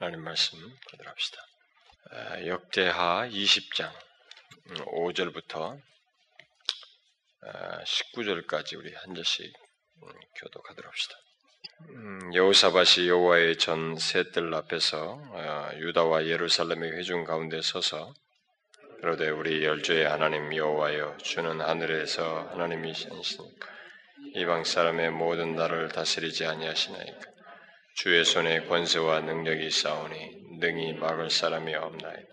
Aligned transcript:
하나님 0.00 0.22
말씀 0.22 0.56
보도록 0.92 1.10
합시다. 1.10 1.42
역대하 2.46 3.28
20장 3.28 3.90
5절부터 4.94 5.76
19절까지 8.14 8.78
우리 8.78 8.94
한 8.94 9.16
절씩 9.16 9.52
음, 10.04 10.08
교독하도록 10.36 10.88
합시다. 10.88 11.16
음, 11.90 12.32
여호사밭이 12.32 13.08
여호와의 13.08 13.58
전 13.58 13.96
셋들 13.98 14.54
앞에서 14.54 15.20
어, 15.32 15.70
유다와 15.74 16.26
예루살렘의 16.26 16.92
회중 16.92 17.24
가운데 17.24 17.60
서서 17.60 18.14
그러되 19.00 19.28
우리 19.30 19.64
열조의 19.64 20.06
하나님 20.06 20.54
여호와여 20.54 21.16
주는 21.16 21.60
하늘에서 21.60 22.50
하나님이시니까 22.52 23.66
이방 24.36 24.62
사람의 24.62 25.10
모든 25.10 25.56
나를 25.56 25.88
다스리지 25.88 26.46
아니하시나이까 26.46 27.37
주의 28.00 28.24
손에 28.24 28.60
권세와 28.66 29.22
능력이 29.22 29.72
싸우니 29.72 30.58
능히 30.60 30.92
막을 30.92 31.30
사람이 31.30 31.74
없나이다. 31.74 32.28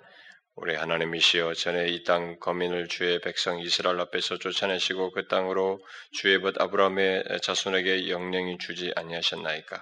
우리 0.58 0.76
하나님이시여 0.76 1.56
전에 1.56 1.88
이 1.88 2.04
땅 2.04 2.38
거민을 2.40 2.88
주의 2.88 3.20
백성 3.20 3.60
이스라엘 3.60 4.00
앞에서 4.00 4.38
쫓아내시고 4.38 5.12
그 5.14 5.28
땅으로 5.28 5.80
주의 6.12 6.40
벗 6.40 6.62
아브라함의 6.62 7.40
자손에게 7.42 8.10
영령이 8.10 8.60
주지 8.60 8.92
아니하셨나이까 8.96 9.82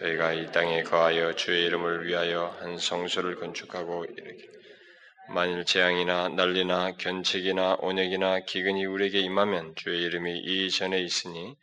저희가 0.00 0.32
이 0.32 0.50
땅에 0.50 0.82
거하여 0.82 1.36
주의 1.36 1.64
이름을 1.64 2.08
위하여 2.08 2.56
한 2.58 2.76
성소를 2.76 3.36
건축하고 3.36 4.06
이르기 4.06 4.42
만일 5.28 5.64
재앙이나 5.64 6.30
난리나 6.30 6.96
견책이나 6.96 7.76
온역이나 7.78 8.40
기근이 8.40 8.84
우리에게 8.84 9.20
임하면 9.20 9.76
주의 9.76 10.02
이름이 10.02 10.40
이 10.40 10.70
전에 10.70 10.98
있으니 10.98 11.54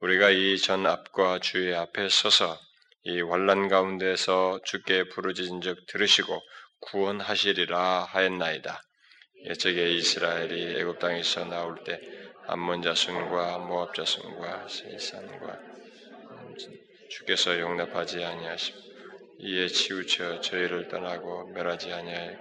우리가 0.00 0.28
이 0.28 0.58
전 0.58 0.84
앞과 0.84 1.38
주의 1.38 1.74
앞에 1.74 2.10
서서 2.10 2.67
이 3.04 3.20
환란 3.20 3.68
가운데서 3.68 4.60
주께 4.64 5.08
부르짖은즉 5.08 5.86
들으시고 5.86 6.40
구원하시리라 6.80 8.04
하였나이다. 8.04 8.82
옛적에 9.46 9.92
이스라엘이 9.92 10.80
애굽 10.80 10.98
땅에서 10.98 11.44
나올 11.44 11.82
때 11.84 12.00
암몬 12.46 12.82
자손과 12.82 13.58
모압 13.58 13.94
자손과 13.94 14.68
세산과 14.68 15.58
주께서 17.10 17.58
용납하지 17.60 18.24
아니하심 18.24 18.74
이에 19.40 19.68
치우쳐 19.68 20.40
저희를 20.40 20.88
떠나고 20.88 21.52
멸하지 21.52 21.92
아니하여 21.92 22.36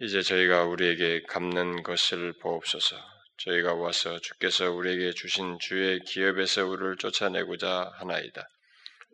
이제 0.00 0.20
저희가 0.20 0.64
우리에게 0.64 1.22
갚는 1.22 1.82
것을 1.82 2.34
보옵소서. 2.34 2.96
저희가 3.38 3.74
와서 3.74 4.18
주께서 4.20 4.70
우리에게 4.70 5.12
주신 5.12 5.58
주의 5.58 6.00
기업에서 6.00 6.66
우리를 6.66 6.98
쫓아내고자 6.98 7.92
하나이다. 7.94 8.46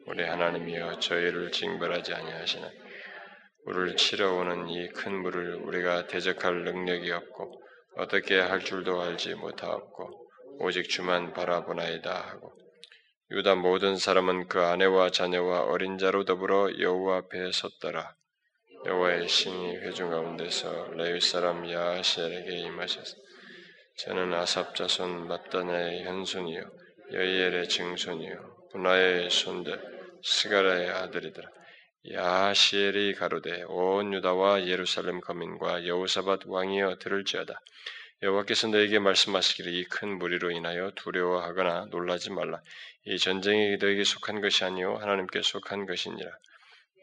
우리 0.07 0.23
하나님이여 0.25 0.99
저희를 0.99 1.53
징벌하지 1.53 2.15
아니하시나 2.15 2.71
우리를 3.65 3.97
치러오는 3.97 4.69
이 4.69 4.89
큰 4.89 5.23
물을 5.23 5.55
우리가 5.57 6.07
대적할 6.09 6.65
능력이 6.65 7.11
없고 7.13 7.63
어떻게 7.97 8.39
할 8.41 8.61
줄도 8.61 9.01
알지 9.01 9.35
못하옵고 9.35 10.29
오직 10.61 10.89
주만 10.89 11.33
바라보나이다 11.33 12.13
하고 12.13 12.53
유다 13.31 13.55
모든 13.55 13.97
사람은 13.97 14.49
그 14.49 14.61
아내와 14.61 15.11
자녀와 15.11 15.63
어린 15.63 15.97
자로 15.97 16.25
더불어 16.25 16.69
여호와 16.79 17.19
앞에 17.19 17.51
섰더라. 17.53 18.15
여호와의 18.85 19.29
신이 19.29 19.77
회중 19.77 20.11
가운데서 20.11 20.91
레위 20.97 21.21
사람 21.21 21.71
야하시엘에게 21.71 22.59
임하셨어. 22.59 23.17
저는 23.99 24.35
아삽 24.35 24.75
자손 24.75 25.29
마따나의 25.29 26.03
현손이요 26.05 26.63
여이엘의 27.13 27.69
증손이요 27.69 28.69
분하의 28.73 29.31
손들 29.31 29.81
스가라의 30.25 30.89
아들이더라. 30.91 31.49
야시엘이 32.11 33.15
가로되 33.15 33.63
온 33.69 34.13
유다와 34.13 34.67
예루살렘 34.67 35.21
거민과 35.21 35.87
여호사밧 35.87 36.47
왕이여 36.47 36.97
들을지어다. 36.99 37.61
여호와께서 38.23 38.69
너에게 38.69 38.99
말씀하시기를 38.99 39.73
이 39.75 39.85
큰 39.85 40.19
무리로 40.19 40.51
인하여 40.51 40.93
두려워하거나 40.95 41.87
놀라지 41.91 42.31
말라. 42.31 42.61
이 43.07 43.19
전쟁이 43.19 43.77
너에게 43.77 44.05
속한 44.05 44.41
것이 44.41 44.65
아니요 44.65 44.97
하나님께 44.97 45.43
속한 45.43 45.87
것이니라. 45.87 46.31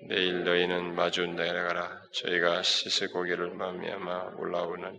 내일 0.07 0.43
너희는 0.45 0.95
마주 0.95 1.25
내려가라. 1.27 2.01
저희가 2.13 2.63
씻을 2.63 3.09
고기를 3.09 3.51
마음이야마 3.51 4.31
올라오나니 4.37 4.97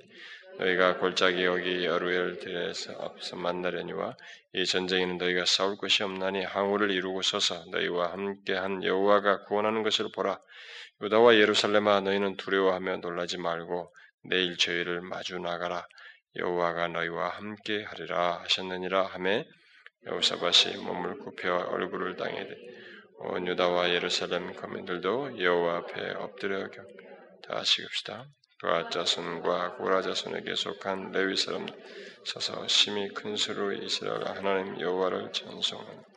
너희가 0.60 0.98
골짜기 0.98 1.42
여기 1.42 1.86
여루엘 1.86 2.38
들에서 2.38 2.92
앞서 3.00 3.36
만나려니와 3.36 4.14
이 4.52 4.66
전쟁에는 4.66 5.16
너희가 5.16 5.46
싸울 5.46 5.78
것이 5.78 6.02
없나니 6.02 6.44
항우를 6.44 6.90
이루고 6.90 7.22
서서 7.22 7.64
너희와 7.70 8.12
함께한 8.12 8.84
여호와가 8.84 9.44
구원하는 9.44 9.82
것을 9.82 10.10
보라. 10.14 10.38
유다와 11.00 11.36
예루살렘아 11.36 12.00
너희는 12.02 12.36
두려워하며 12.36 12.98
놀라지 12.98 13.38
말고 13.38 13.90
내일 14.24 14.58
저희를 14.58 15.00
마주 15.00 15.38
나가라. 15.38 15.86
여호와가 16.36 16.88
너희와 16.88 17.30
함께 17.30 17.82
하리라 17.84 18.40
하셨느니라 18.42 19.06
하매 19.06 19.46
여호사밭이 20.06 20.76
몸을 20.84 21.18
굽혀 21.20 21.56
얼굴을 21.56 22.16
땅에 22.16 22.46
온 23.20 23.46
유다와 23.46 23.90
예루살렘 23.90 24.52
거민들도 24.52 25.42
여호와 25.42 25.78
앞에 25.78 26.10
엎드려 26.18 26.68
다 27.48 27.60
읍시다. 27.60 28.26
그아 28.60 28.90
자손과 28.90 29.76
고라 29.76 30.02
자손에게 30.02 30.54
속한 30.54 31.12
레위 31.12 31.34
사람 31.34 31.66
서서 32.26 32.68
심히 32.68 33.08
큰 33.08 33.34
수로 33.34 33.72
이스라엘 33.72 34.22
하나님 34.24 34.78
여호와를 34.78 35.32
찬송합니다. 35.32 36.08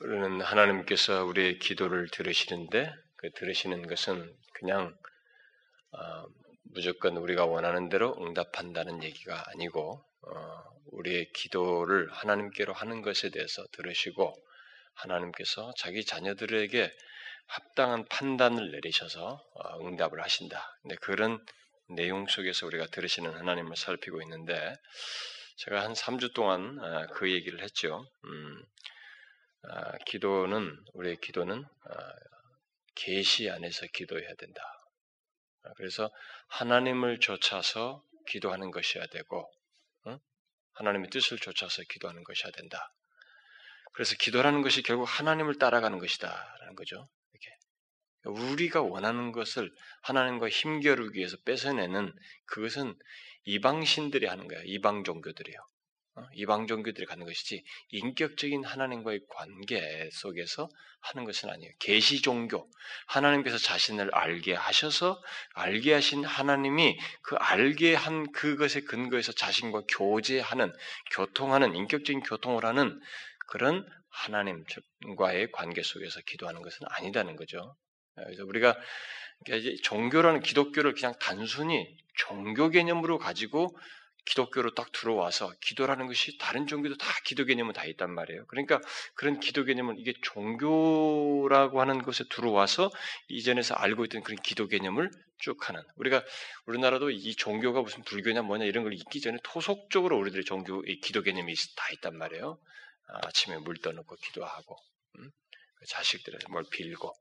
우리는 0.00 0.40
하나님께서 0.40 1.24
우리의 1.26 1.60
기도를 1.60 2.08
들으시는데 2.10 2.92
그 3.18 3.30
들으시는 3.36 3.86
것은 3.86 4.36
그냥 4.54 4.92
어, 5.92 6.26
무조건 6.74 7.16
우리가 7.16 7.46
원하는 7.46 7.88
대로 7.88 8.16
응답한다는 8.20 9.04
얘기가 9.04 9.44
아니고 9.46 10.04
어, 10.26 10.62
우리의 10.86 11.30
기도를 11.34 12.10
하나님께로 12.10 12.72
하는 12.72 13.00
것에 13.00 13.30
대해서 13.30 13.64
들으시고 13.74 14.34
하나님께서 14.94 15.72
자기 15.78 16.04
자녀들에게 16.04 16.90
합당한 17.46 18.06
판단을 18.08 18.70
내리셔서 18.70 19.42
어, 19.54 19.86
응답을 19.86 20.22
하신다. 20.22 20.78
근데 20.82 20.96
그런 20.96 21.44
내용 21.88 22.26
속에서 22.26 22.66
우리가 22.66 22.86
들으시는 22.86 23.34
하나님을 23.34 23.76
살피고 23.76 24.22
있는데 24.22 24.74
제가 25.56 25.82
한 25.82 25.92
3주 25.92 26.34
동안 26.34 26.78
어, 26.78 27.06
그 27.12 27.30
얘기를 27.30 27.62
했죠. 27.62 28.04
음, 28.24 28.64
아, 29.64 29.96
기도는 30.06 30.76
우리의 30.94 31.18
기도는 31.20 31.62
아, 31.62 32.12
계시 32.94 33.50
안에서 33.50 33.86
기도해야 33.92 34.34
된다. 34.38 34.62
아, 35.64 35.72
그래서 35.76 36.10
하나님을 36.48 37.20
쫓아서 37.20 38.02
기도하는 38.26 38.70
것이어야 38.70 39.06
되고 39.06 39.50
하나님의 40.74 41.10
뜻을 41.10 41.38
쫓아서 41.38 41.82
기도하는 41.88 42.24
것이어야 42.24 42.50
된다. 42.52 42.92
그래서 43.92 44.14
기도라는 44.18 44.62
것이 44.62 44.82
결국 44.82 45.04
하나님을 45.04 45.58
따라가는 45.58 45.98
것이다라는 45.98 46.74
거죠. 46.76 47.08
우리가 48.24 48.82
원하는 48.82 49.32
것을 49.32 49.72
하나님과 50.02 50.48
힘겨루기 50.48 51.18
위해서 51.18 51.36
뺏어내는 51.44 52.12
그것은 52.46 52.94
이방신들이 53.44 54.26
하는 54.26 54.48
거야. 54.48 54.60
이방 54.64 55.04
종교들이요. 55.04 55.58
어? 56.14 56.26
이방 56.34 56.66
종교들이 56.66 57.06
가는 57.06 57.24
것이지 57.24 57.64
인격적인 57.88 58.64
하나님과의 58.64 59.20
관계 59.30 60.10
속에서 60.12 60.68
하는 61.00 61.24
것은 61.24 61.48
아니에요. 61.48 61.72
계시 61.78 62.20
종교 62.20 62.70
하나님께서 63.06 63.56
자신을 63.56 64.14
알게 64.14 64.54
하셔서 64.54 65.22
알게 65.54 65.94
하신 65.94 66.24
하나님이 66.24 66.98
그 67.22 67.36
알게 67.36 67.94
한 67.94 68.30
그것에 68.32 68.82
근거해서 68.82 69.32
자신과 69.32 69.84
교제하는 69.88 70.72
교통하는 71.12 71.74
인격적인 71.74 72.20
교통을 72.20 72.66
하는 72.66 73.00
그런 73.48 73.86
하나님과의 74.10 75.50
관계 75.52 75.82
속에서 75.82 76.20
기도하는 76.26 76.60
것은 76.60 76.86
아니다는 76.90 77.36
거죠. 77.36 77.74
그래서 78.14 78.44
우리가 78.44 78.76
이제 79.48 79.76
종교라는 79.82 80.40
기독교를 80.40 80.94
그냥 80.94 81.14
단순히 81.20 81.96
종교 82.14 82.68
개념으로 82.68 83.18
가지고 83.18 83.76
기독교로 84.24 84.74
딱 84.74 84.92
들어와서 84.92 85.52
기도라는 85.60 86.06
것이 86.06 86.38
다른 86.38 86.66
종교도 86.66 86.96
다 86.96 87.06
기도 87.24 87.44
개념은 87.44 87.72
다 87.72 87.84
있단 87.84 88.14
말이에요. 88.14 88.46
그러니까 88.46 88.80
그런 89.14 89.40
기도 89.40 89.64
개념은 89.64 89.98
이게 89.98 90.14
종교라고 90.22 91.80
하는 91.80 92.02
것에 92.02 92.24
들어와서 92.30 92.90
이전에서 93.28 93.74
알고 93.74 94.04
있던 94.04 94.22
그런 94.22 94.38
기도 94.40 94.68
개념을 94.68 95.10
쭉 95.38 95.68
하는 95.68 95.82
우리가 95.96 96.24
우리나라도 96.66 97.10
이 97.10 97.34
종교가 97.34 97.82
무슨 97.82 98.04
불교냐 98.04 98.42
뭐냐 98.42 98.64
이런 98.64 98.84
걸 98.84 98.92
있기 98.94 99.20
전에 99.20 99.38
토속적으로 99.42 100.16
우리들의 100.18 100.44
종교 100.44 100.84
의 100.86 101.00
기도 101.00 101.22
개념이 101.22 101.52
다 101.76 101.88
있단 101.94 102.16
말이에요. 102.16 102.60
아침에 103.24 103.58
물 103.58 103.76
떠놓고 103.78 104.16
기도하고 104.16 104.76
음? 105.18 105.30
그 105.74 105.86
자식들에서 105.86 106.48
뭘 106.48 106.64
빌고 106.70 107.08
어? 107.08 107.12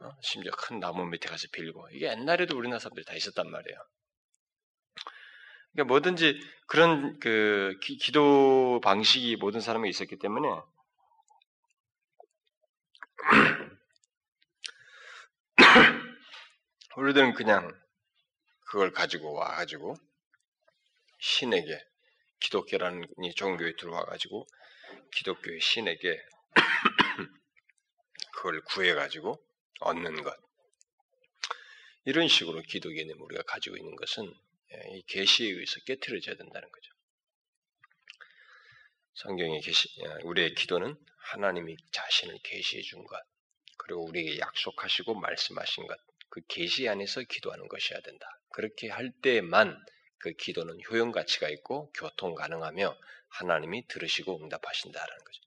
어, 0.00 0.16
심지어 0.20 0.52
큰 0.52 0.80
나무 0.80 1.06
밑에 1.06 1.28
가서 1.28 1.48
빌고 1.52 1.88
이게 1.92 2.08
옛날에도 2.08 2.56
우리나라 2.56 2.78
사람들이 2.78 3.04
다 3.04 3.14
있었단 3.14 3.50
말이에요. 3.50 3.78
그러니까 5.72 5.92
뭐든지 5.92 6.40
그런 6.66 7.18
그 7.20 7.78
기, 7.82 8.12
도 8.12 8.80
방식이 8.82 9.36
모든 9.36 9.60
사람에 9.60 9.88
있었기 9.88 10.18
때문에 10.18 10.48
우리들은 16.96 17.34
그냥 17.34 17.70
그걸 18.66 18.92
가지고 18.92 19.34
와 19.34 19.54
가지고 19.54 19.94
신에게 21.18 21.78
기독교라는 22.40 23.06
종교에 23.34 23.74
들어와 23.76 24.04
가지고 24.04 24.46
기독교의 25.12 25.60
신에게 25.60 26.22
그걸 28.32 28.62
구해 28.62 28.94
가지고 28.94 29.45
얻는 29.80 30.22
것 30.22 30.36
이런 32.04 32.28
식으로 32.28 32.62
기도 32.62 32.90
개념 32.90 33.20
우리가 33.20 33.42
가지고 33.42 33.76
있는 33.76 33.96
것은 33.96 34.32
이 34.92 35.02
계시에 35.06 35.48
의해서 35.48 35.80
깨트려져야 35.80 36.36
된다는 36.36 36.70
거죠. 36.70 36.92
성경에 39.14 39.60
계시 39.60 39.88
우리의 40.24 40.54
기도는 40.54 40.94
하나님이 41.18 41.76
자신을 41.90 42.38
계시해 42.42 42.82
준 42.82 43.02
것, 43.04 43.20
그리고 43.78 44.04
우리에게 44.04 44.38
약속하시고 44.38 45.14
말씀하신 45.14 45.86
것, 45.86 45.98
그 46.28 46.42
계시 46.46 46.88
안에서 46.88 47.22
기도하는 47.22 47.66
것이어야 47.68 48.00
된다. 48.02 48.26
그렇게 48.50 48.88
할 48.88 49.10
때만 49.22 49.84
그 50.18 50.32
기도는 50.32 50.78
효용 50.90 51.12
가치가 51.12 51.48
있고 51.48 51.90
교통 51.92 52.34
가능하며 52.34 52.96
하나님이 53.28 53.86
들으시고 53.88 54.42
응답하신다라는 54.42 55.24
거죠. 55.24 55.42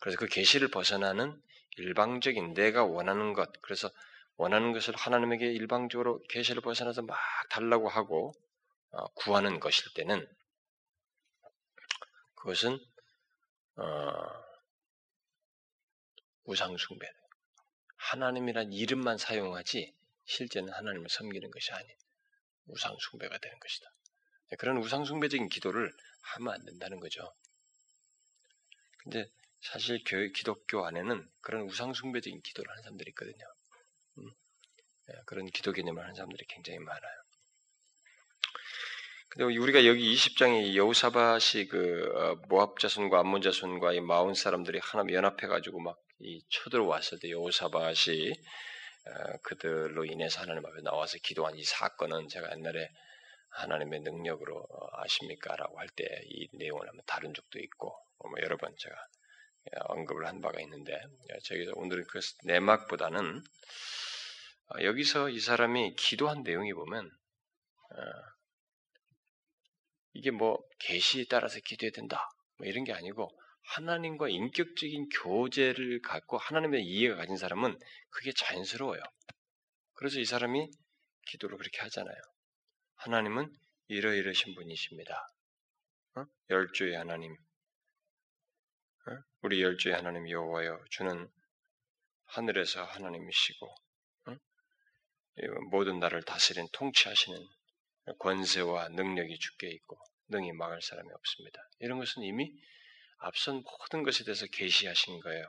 그래서 0.00 0.18
그 0.18 0.26
계시를 0.26 0.68
벗어나는 0.68 1.40
일방적인 1.82 2.54
내가 2.54 2.84
원하는 2.84 3.32
것, 3.32 3.50
그래서 3.62 3.90
원하는 4.36 4.72
것을 4.72 4.94
하나님에게 4.94 5.46
일방적으로 5.46 6.22
계시를 6.28 6.62
벗어나서 6.62 7.02
막 7.02 7.18
달라고 7.50 7.88
하고 7.88 8.32
어, 8.90 9.06
구하는 9.14 9.60
것일 9.60 9.92
때는 9.94 10.26
그것은 12.36 12.78
어, 13.76 14.48
우상숭배. 16.44 17.06
하나님이란 17.96 18.72
이름만 18.72 19.18
사용하지 19.18 19.94
실제는 20.24 20.72
하나님을 20.72 21.08
섬기는 21.10 21.50
것이 21.50 21.72
아닌 21.72 21.88
우상숭배가 22.66 23.38
되는 23.38 23.58
것이다. 23.58 23.90
네, 24.50 24.56
그런 24.56 24.78
우상숭배적인 24.78 25.48
기도를 25.48 25.92
하면 26.20 26.54
안 26.54 26.64
된다는 26.64 27.00
거죠. 27.00 27.34
근데 28.98 29.30
사실 29.60 30.02
교회 30.06 30.30
기독교 30.30 30.84
안에는 30.86 31.28
그런 31.40 31.62
우상숭배적인 31.62 32.42
기도를 32.42 32.70
하는 32.70 32.82
사람들이 32.82 33.10
있거든요. 33.10 33.44
음? 34.18 34.30
네, 35.08 35.14
그런 35.26 35.46
기도 35.46 35.72
개념을 35.72 36.02
하는 36.02 36.14
사람들이 36.14 36.44
굉장히 36.48 36.78
많아요. 36.78 37.18
근데 39.30 39.44
우리가 39.56 39.84
여기 39.84 40.14
20장에 40.14 40.74
여우사밭이 40.74 41.68
그 41.68 42.10
어, 42.14 42.36
모압 42.48 42.78
자손과 42.78 43.20
암몬 43.20 43.42
자손과 43.42 43.92
이 43.92 44.00
마온 44.00 44.34
사람들이 44.34 44.80
하나 44.82 45.04
연합해 45.12 45.46
가지고 45.48 45.80
막 45.80 45.98
이 46.20 46.42
쳐들어왔을 46.48 47.20
때 47.20 47.30
여우사밭이 47.30 48.32
어, 48.32 49.38
그들로 49.44 50.04
인해서 50.04 50.40
하나님 50.40 50.66
앞에 50.66 50.82
나와서 50.82 51.16
기도한 51.22 51.56
이 51.56 51.62
사건은 51.62 52.26
제가 52.28 52.50
옛날에 52.56 52.90
하나님의 53.50 54.00
능력으로 54.00 54.58
어, 54.58 54.88
아십니까라고 55.02 55.78
할 55.78 55.88
때 55.94 56.04
이 56.26 56.48
내용을 56.52 56.88
한번 56.88 57.04
다룬 57.06 57.32
적도 57.34 57.60
있고 57.60 57.96
뭐 58.18 58.32
여러 58.42 58.56
번 58.56 58.74
제가 58.76 58.96
언급을 59.88 60.26
한 60.26 60.40
바가 60.40 60.60
있는데 60.62 61.00
저기 61.44 61.66
오늘은 61.74 62.04
그 62.08 62.20
내막보다는 62.44 63.42
여기서 64.82 65.30
이 65.30 65.40
사람이 65.40 65.94
기도한 65.96 66.42
내용이 66.42 66.72
보면 66.72 67.10
이게 70.12 70.30
뭐 70.30 70.58
계시에 70.78 71.24
따라서 71.28 71.60
기도해야 71.64 71.92
된다. 71.92 72.28
뭐 72.58 72.66
이런 72.66 72.84
게 72.84 72.92
아니고 72.92 73.30
하나님과 73.70 74.28
인격적인 74.28 75.08
교제를 75.10 76.00
갖고 76.00 76.38
하나님의 76.38 76.84
이해가 76.84 77.16
가진 77.16 77.36
사람은 77.36 77.78
그게 78.10 78.32
자연스러워요. 78.32 79.02
그래서 79.94 80.18
이 80.18 80.24
사람이 80.24 80.70
기도를 81.26 81.58
그렇게 81.58 81.80
하잖아요. 81.80 82.16
하나님은 82.96 83.52
이러이러신 83.88 84.54
분이십니다. 84.54 85.28
어? 86.16 86.24
열주의 86.50 86.96
하나님, 86.96 87.32
어? 87.32 87.36
우리 89.42 89.62
열주의 89.62 89.94
하나님 89.94 90.28
여호와여, 90.28 90.84
주는 90.90 91.28
하늘에서 92.24 92.84
하나님이시고 92.84 93.66
어? 94.26 94.36
모든 95.70 95.98
나를 95.98 96.22
다스린 96.22 96.68
통치하시는 96.72 97.38
권세와 98.18 98.88
능력이 98.88 99.38
주께 99.38 99.68
있고 99.68 99.98
능히 100.28 100.52
막을 100.52 100.82
사람이 100.82 101.08
없습니다. 101.10 101.60
이런 101.80 101.98
것은 101.98 102.22
이미 102.22 102.52
앞선 103.18 103.62
모든 103.62 104.02
것에 104.02 104.24
대해서 104.24 104.46
계시하신 104.46 105.20
거예요. 105.20 105.44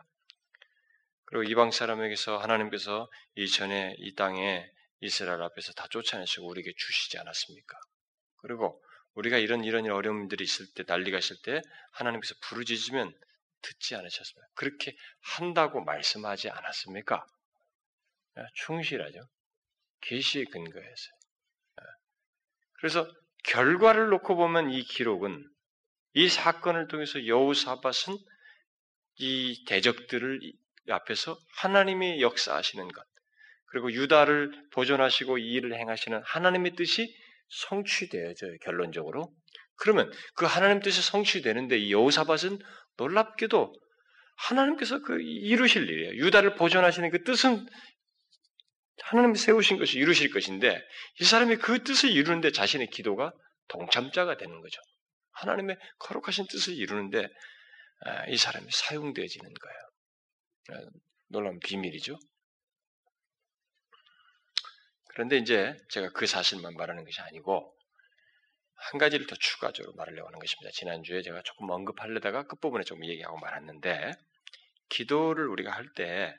그리고 1.26 1.44
이방 1.44 1.72
사람에게서 1.72 2.38
하나님께서 2.38 3.10
이전에 3.36 3.96
이 4.00 4.16
땅에 4.16 4.70
이스라엘 5.02 5.42
앞에서 5.42 5.74
다 5.74 5.88
쫓아내시고 5.90 6.48
우리에게 6.48 6.74
주시지 6.76 7.18
않았습니까? 7.20 7.78
그리고 8.38 8.84
우리가 9.14 9.38
이런 9.38 9.64
이런 9.64 9.90
어려움들이 9.90 10.44
있을 10.44 10.66
때 10.74 10.84
난리가 10.88 11.18
있을 11.18 11.38
때 11.44 11.62
하나님께서 11.92 12.36
부르짖으면 12.42 13.14
듣지 13.62 13.96
않으셨습니까? 13.96 14.48
그렇게 14.56 14.96
한다고 15.22 15.84
말씀하지 15.84 16.50
않았습니까? 16.50 17.26
충실하죠. 18.54 19.20
계시의 20.02 20.46
근거에서. 20.46 21.12
그래서 22.80 23.12
결과를 23.44 24.10
놓고 24.10 24.36
보면 24.36 24.72
이 24.72 24.84
기록은 24.84 25.44
이 26.14 26.30
사건을 26.30 26.88
통해서 26.88 27.26
여우사밧은 27.26 28.18
이 29.16 29.66
대적들을 29.68 30.40
앞에서 30.90 31.38
하나님이 31.58 32.22
역사하시는 32.22 32.88
것, 32.88 33.06
그리고 33.66 33.92
유다를 33.92 34.70
보존하시고 34.72 35.38
이 35.38 35.52
일을 35.52 35.76
행하시는 35.76 36.22
하나님의 36.24 36.76
뜻이 36.76 37.14
성취되어져요, 37.50 38.58
결론적으로. 38.62 39.34
그러면 39.76 40.12
그 40.36 40.46
하나님 40.46 40.80
뜻이 40.82 41.02
성취되는데 41.02 41.78
이 41.78 41.92
여우사밧은 41.92 42.60
놀랍게도 43.00 43.74
하나님께서 44.38 45.00
그 45.00 45.20
이루실 45.22 45.90
일이에요. 45.90 46.26
유다를 46.26 46.56
보존하시는 46.56 47.10
그 47.10 47.24
뜻은 47.24 47.66
하나님이 49.02 49.38
세우신 49.38 49.80
것이 49.80 49.98
이루실 49.98 50.32
것인데 50.32 50.80
이 51.20 51.24
사람이 51.24 51.58
그 51.58 51.84
뜻을 51.84 52.12
이루는데 52.12 52.52
자신의 52.52 52.88
기도가 52.88 53.32
동참자가 53.70 54.38
되는 54.38 54.62
거죠. 54.62 54.82
하나님의 55.32 55.78
거룩하신 56.00 56.48
뜻을 56.48 56.74
이루는데 56.76 57.28
아, 58.06 58.26
이 58.28 58.38
사람이 58.38 58.68
사용되어지는 58.70 59.54
거예요. 59.54 60.80
아, 60.84 60.90
놀라운 61.28 61.60
비밀이죠. 61.60 62.18
그런데 65.10 65.38
이제 65.38 65.76
제가 65.90 66.10
그 66.10 66.26
사실만 66.26 66.76
말하는 66.76 67.04
것이 67.04 67.20
아니고 67.22 67.76
한 68.82 69.00
가지를 69.00 69.28
더 69.28 69.36
추가적으로 69.36 69.94
말하려고 69.96 70.28
하는 70.28 70.40
것입니다. 70.40 70.72
지난주에 70.72 71.22
제가 71.22 71.42
조금 71.44 71.70
언급하려다가 71.70 72.44
끝부분에 72.48 72.84
좀 72.84 73.06
얘기하고 73.06 73.38
말았는데 73.38 74.12
기도를 74.90 75.48
우리가 75.48 75.72
할때 75.72 76.36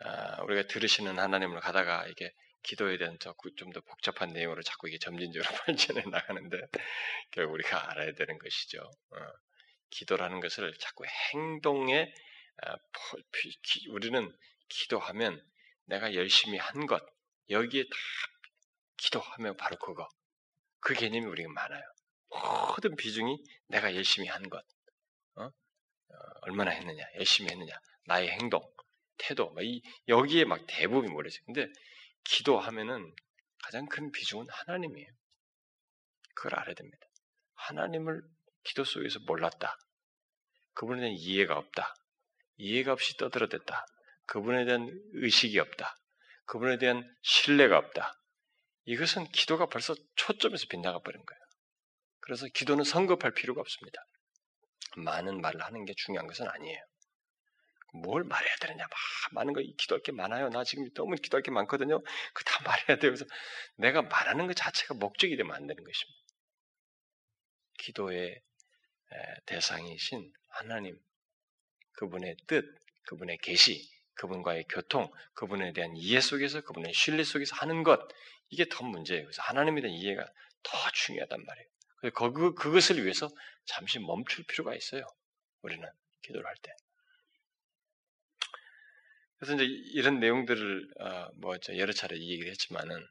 아, 0.00 0.42
우리가 0.42 0.66
들으시는 0.68 1.18
하나님을 1.18 1.60
가다가 1.60 2.06
이게 2.08 2.32
기도에 2.62 2.98
대한 2.98 3.18
좀 3.20 3.72
더 3.72 3.80
복잡한 3.82 4.30
내용으로 4.32 4.62
자꾸 4.62 4.88
이게 4.88 4.98
점진적으로 4.98 5.48
발전해 5.66 6.02
나가는데 6.10 6.58
결국 7.32 7.54
우리가 7.54 7.90
알아야 7.90 8.12
되는 8.12 8.38
것이죠. 8.38 8.78
어, 8.80 9.16
기도라는 9.90 10.40
것을 10.40 10.72
자꾸 10.78 11.04
행동에 11.34 12.12
아, 12.62 12.76
우리는 13.90 14.32
기도하면 14.68 15.42
내가 15.86 16.14
열심히 16.14 16.58
한 16.58 16.86
것 16.86 17.02
여기에 17.50 17.84
다 17.84 17.88
기도하면 18.98 19.56
바로 19.56 19.76
그거 19.78 20.08
그 20.80 20.94
개념이 20.94 21.26
우리가 21.26 21.50
많아요. 21.52 21.82
모든 22.30 22.96
비중이 22.96 23.42
내가 23.68 23.94
열심히 23.94 24.28
한 24.28 24.48
것, 24.48 24.64
어? 25.36 25.44
어, 25.44 26.14
얼마나 26.42 26.70
했느냐, 26.70 27.04
열심히 27.16 27.50
했느냐, 27.50 27.72
나의 28.06 28.30
행동, 28.30 28.62
태도, 29.16 29.54
이, 29.60 29.82
여기에 30.08 30.44
막 30.44 30.64
대부분이 30.66 31.12
몰려있어요. 31.12 31.42
근데 31.46 31.68
기도하면은 32.24 33.14
가장 33.62 33.86
큰 33.86 34.12
비중은 34.12 34.46
하나님이에요. 34.48 35.08
그걸 36.34 36.58
알아야 36.58 36.74
됩니다. 36.74 37.06
하나님을 37.54 38.22
기도 38.62 38.84
속에서 38.84 39.18
몰랐다. 39.26 39.76
그분에 40.74 41.00
대한 41.00 41.14
이해가 41.16 41.56
없다. 41.56 41.94
이해가 42.58 42.92
없이 42.92 43.16
떠들어댔다. 43.16 43.86
그분에 44.26 44.64
대한 44.64 44.88
의식이 45.14 45.58
없다. 45.58 45.96
그분에 46.44 46.78
대한 46.78 47.02
신뢰가 47.22 47.76
없다. 47.78 48.20
이것은 48.88 49.26
기도가 49.32 49.66
벌써 49.66 49.94
초점에서 50.16 50.66
빗나가 50.70 50.98
버린 51.00 51.22
거예요. 51.24 51.40
그래서 52.20 52.46
기도는 52.54 52.84
성급할 52.84 53.32
필요가 53.32 53.60
없습니다. 53.60 54.02
많은 54.96 55.42
말을 55.42 55.62
하는 55.62 55.84
게 55.84 55.92
중요한 55.94 56.26
것은 56.26 56.48
아니에요. 56.48 56.80
뭘 57.92 58.24
말해야 58.24 58.56
되느냐, 58.60 58.84
막 58.84 58.90
많은 59.32 59.52
거 59.52 59.60
기도할 59.76 60.02
게 60.02 60.12
많아요. 60.12 60.48
나 60.48 60.64
지금 60.64 60.88
너무 60.94 61.16
기도할 61.16 61.42
게 61.42 61.50
많거든요. 61.50 62.02
그 62.32 62.44
다 62.44 62.62
말해야 62.64 62.98
돼요. 62.98 63.12
그래서 63.12 63.26
내가 63.76 64.00
말하는 64.02 64.46
것 64.46 64.54
자체가 64.54 64.94
목적이 64.94 65.36
되면 65.36 65.54
안 65.54 65.66
되는 65.66 65.84
것입니다. 65.84 66.18
기도의 67.78 68.40
대상이신 69.46 70.32
하나님, 70.48 70.98
그분의 71.92 72.36
뜻, 72.46 72.64
그분의 73.04 73.38
계시, 73.38 73.86
그분과의 74.14 74.64
교통, 74.70 75.10
그분에 75.34 75.72
대한 75.74 75.94
이해 75.96 76.20
속에서 76.20 76.62
그분의 76.62 76.92
신뢰 76.94 77.22
속에서 77.24 77.54
하는 77.56 77.82
것 77.82 78.00
이게 78.50 78.66
더 78.70 78.84
문제예요. 78.84 79.24
그래서 79.24 79.42
하나님에 79.42 79.80
대한 79.80 79.96
이해가 79.96 80.24
더 80.62 80.78
중요하단 80.92 81.44
말이에요. 81.44 81.68
그래서 82.00 82.32
그, 82.32 82.54
그것을 82.54 83.02
위해서 83.02 83.28
잠시 83.66 83.98
멈출 83.98 84.44
필요가 84.44 84.74
있어요. 84.74 85.04
우리는 85.62 85.86
기도를 86.22 86.46
할 86.46 86.54
때. 86.62 86.72
그래서 89.38 89.54
이제 89.54 89.64
이런 89.64 90.18
내용들을 90.18 90.88
어, 91.00 91.28
뭐 91.36 91.56
여러 91.76 91.92
차례 91.92 92.16
이 92.16 92.30
얘기를 92.30 92.50
했지만은 92.50 93.06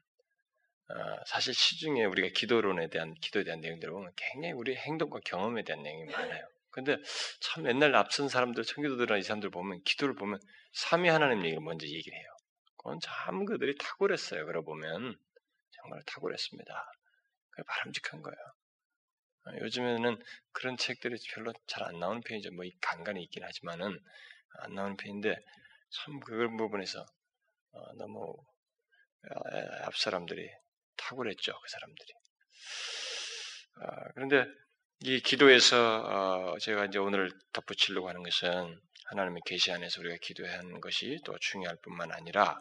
어, 0.90 0.94
사실 1.26 1.54
시중에 1.54 2.04
우리가 2.04 2.28
기도론에 2.34 2.88
대한 2.88 3.14
기도에 3.14 3.44
대한 3.44 3.60
내용들을 3.60 3.92
보면 3.92 4.12
굉장히 4.16 4.52
우리 4.52 4.74
행동과 4.74 5.20
경험에 5.24 5.62
대한 5.64 5.82
내용이 5.82 6.04
많아요. 6.06 6.46
근데 6.70 6.96
참 7.40 7.66
옛날 7.66 7.94
앞선 7.96 8.28
사람들, 8.28 8.62
청교도들이나 8.64 9.18
이 9.18 9.22
사람들 9.22 9.50
보면 9.50 9.82
기도를 9.84 10.14
보면 10.14 10.38
삼위 10.72 11.08
하나님 11.08 11.44
얘기를 11.44 11.60
먼저 11.60 11.86
얘기를 11.86 12.16
해요. 12.16 12.26
그건 12.76 13.00
참 13.00 13.44
그들이 13.44 13.76
탁월했어요. 13.76 14.46
그러 14.46 14.62
보면 14.62 15.18
정말 15.88 16.02
탁월했습니다. 16.04 16.92
그 17.50 17.62
바람직한 17.64 18.22
거예요. 18.22 18.36
어, 19.46 19.60
요즘에는 19.62 20.22
그런 20.52 20.76
책들이 20.76 21.16
별로 21.34 21.52
잘 21.66 21.84
안 21.84 21.98
나오는 21.98 22.20
편이죠. 22.20 22.52
뭐 22.52 22.64
간간히 22.80 23.22
있긴 23.24 23.42
하지만은 23.42 23.98
안 24.60 24.74
나오는 24.74 24.96
편인데 24.96 25.34
참 25.90 26.20
그런 26.20 26.56
부분에서 26.56 27.04
어, 27.72 27.92
너무 27.94 28.36
앞 29.84 29.96
사람들이 29.96 30.48
탁월했죠. 30.96 31.52
그 31.52 31.68
사람들이. 31.70 32.12
아, 33.80 34.12
그런데 34.14 34.44
이 35.04 35.20
기도에서 35.20 36.54
어, 36.54 36.58
제가 36.58 36.86
이제 36.86 36.98
오늘 36.98 37.30
덧붙이려고 37.52 38.08
하는 38.08 38.22
것은 38.22 38.80
하나님의 39.06 39.42
계시 39.46 39.72
안에서 39.72 40.00
우리가 40.00 40.16
하는 40.52 40.80
것이 40.80 41.18
또 41.24 41.36
중요할 41.38 41.76
뿐만 41.82 42.12
아니라 42.12 42.58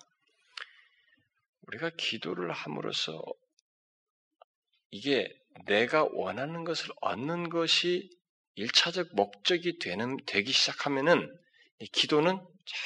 우리가 1.63 1.91
기도를 1.97 2.51
함으로써 2.51 3.21
이게 4.91 5.27
내가 5.65 6.03
원하는 6.03 6.63
것을 6.63 6.89
얻는 7.01 7.49
것이 7.49 8.09
일차적 8.55 9.15
목적이 9.15 9.79
되는 9.79 10.17
되기 10.25 10.51
시작하면은 10.51 11.27
이 11.79 11.87
기도는 11.87 12.39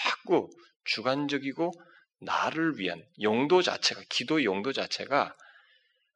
자꾸 0.04 0.50
주관적이고 0.84 1.72
나를 2.20 2.78
위한 2.78 3.04
용도 3.22 3.62
자체가 3.62 4.02
기도 4.10 4.44
용도 4.44 4.74
자체가 4.74 5.36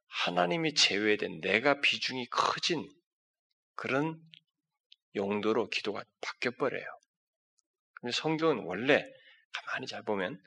하나님이 0.07 0.73
제외된 0.73 1.41
내가 1.41 1.81
비중이 1.81 2.27
커진 2.27 2.87
그런 3.75 4.21
용도로 5.15 5.69
기도가 5.69 6.03
바뀌어 6.21 6.51
버려요. 6.51 6.85
근데 7.95 8.11
성경은 8.11 8.63
원래 8.65 9.05
가만히 9.51 9.87
잘 9.87 10.03
보면 10.03 10.41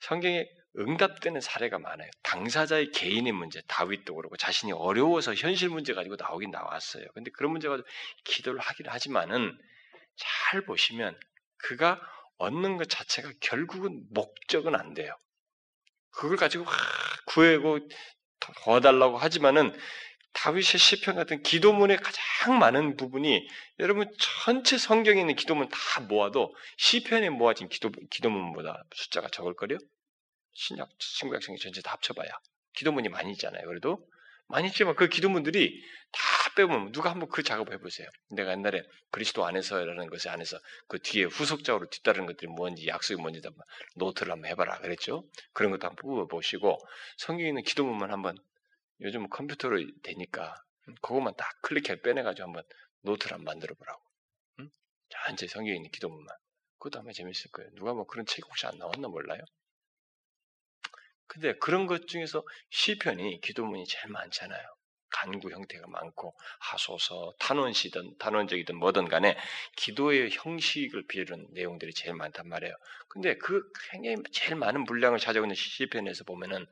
성경에 0.00 0.46
응답되는 0.78 1.40
사례가 1.40 1.78
많아요. 1.78 2.08
당사자의 2.22 2.90
개인의 2.92 3.32
문제, 3.32 3.60
다윗도 3.68 4.14
그렇고 4.14 4.36
자신이 4.36 4.72
어려워서 4.72 5.34
현실 5.34 5.68
문제 5.68 5.92
가지고 5.92 6.16
나오긴 6.16 6.50
나왔어요. 6.50 7.04
근데 7.14 7.30
그런 7.30 7.52
문제 7.52 7.68
가지고 7.68 7.86
기도를 8.24 8.60
하긴 8.60 8.88
하지만은 8.88 9.58
잘 10.16 10.64
보시면 10.64 11.18
그가 11.58 12.00
얻는 12.38 12.76
것 12.76 12.88
자체가 12.88 13.32
결국은 13.40 14.04
목적은 14.10 14.74
안 14.74 14.94
돼요. 14.94 15.14
그걸 16.10 16.36
가지고 16.36 16.64
구해고 17.26 17.80
도와달라고 18.40 19.18
하지만은 19.18 19.72
다윗의 20.32 20.78
시편 20.78 21.14
같은 21.14 21.42
기도문의 21.42 21.98
가장 21.98 22.58
많은 22.58 22.96
부분이 22.96 23.46
여러분 23.78 24.10
전체 24.18 24.78
성경에 24.78 25.20
있는 25.20 25.36
기도문 25.36 25.68
다 25.68 26.00
모아도 26.00 26.54
시편에 26.78 27.28
모아진 27.30 27.68
기도 27.68 27.90
기도문보다 28.10 28.82
숫자가 28.94 29.28
적을 29.28 29.54
거요. 29.54 29.78
신약 30.54 30.90
신구약 30.98 31.42
성경 31.42 31.58
전체 31.58 31.80
다 31.82 31.92
합쳐봐야 31.92 32.30
기도문이 32.74 33.08
많이 33.08 33.32
있잖아요. 33.32 33.66
그래도 33.66 34.06
많이 34.48 34.68
있지만 34.68 34.94
그 34.94 35.08
기도문들이 35.08 35.82
다 36.12 36.20
빼보면 36.56 36.92
누가 36.92 37.10
한번 37.10 37.28
그 37.30 37.42
작업을 37.42 37.72
해보세요. 37.72 38.06
내가 38.30 38.52
옛날에 38.52 38.82
그리스도 39.10 39.46
안에서라는 39.46 40.08
것에 40.08 40.28
안에서 40.28 40.58
그 40.88 40.98
뒤에 41.00 41.24
후속적으로 41.24 41.88
뒤따르는 41.88 42.26
것들이 42.26 42.48
뭔지 42.48 42.86
약속이 42.86 43.20
뭔지 43.20 43.40
한번 43.42 43.64
노트를 43.96 44.32
한번 44.32 44.50
해봐라 44.50 44.78
그랬죠. 44.80 45.24
그런 45.54 45.70
것도 45.70 45.86
한번 45.86 46.02
뽑아보시고 46.02 46.78
성경에 47.16 47.48
있는 47.48 47.62
기도문만 47.62 48.10
한번 48.10 48.36
요즘 49.00 49.28
컴퓨터로 49.28 49.78
되니까 50.02 50.54
그것만 51.00 51.34
딱 51.36 51.48
클릭해 51.62 52.02
빼내가지고 52.02 52.48
한번 52.48 52.64
노트를 53.02 53.34
한번 53.34 53.54
만들어 53.54 53.74
보라고. 53.74 54.02
응? 54.60 54.70
전체 55.08 55.46
성경에 55.46 55.76
있는 55.76 55.90
기도문만. 55.90 56.28
그것도 56.78 57.00
아마 57.00 57.12
재밌을 57.12 57.50
거예요. 57.52 57.70
누가 57.74 57.94
뭐 57.94 58.06
그런 58.06 58.26
책 58.26 58.44
혹시 58.46 58.66
안 58.66 58.76
나왔나 58.76 59.08
몰라요? 59.08 59.40
근데 61.32 61.54
그런 61.54 61.86
것 61.86 62.08
중에서 62.08 62.44
시편이 62.68 63.40
기도문이 63.40 63.86
제일 63.86 64.08
많잖아요. 64.08 64.62
간구 65.08 65.50
형태가 65.50 65.86
많고 65.88 66.36
하소서, 66.58 67.32
탄원시든 67.38 68.18
탄원적이든 68.18 68.76
뭐든 68.76 69.08
간에 69.08 69.38
기도의 69.76 70.28
형식을 70.30 71.06
비유는 71.06 71.48
내용들이 71.52 71.94
제일 71.94 72.14
많단 72.16 72.48
말이에요. 72.48 72.74
근데 73.08 73.38
그 73.38 73.62
굉장히 73.90 74.16
제일 74.30 74.56
많은 74.56 74.84
분량을 74.84 75.18
있는 75.18 75.54
시편에서 75.54 76.24
보면은 76.24 76.66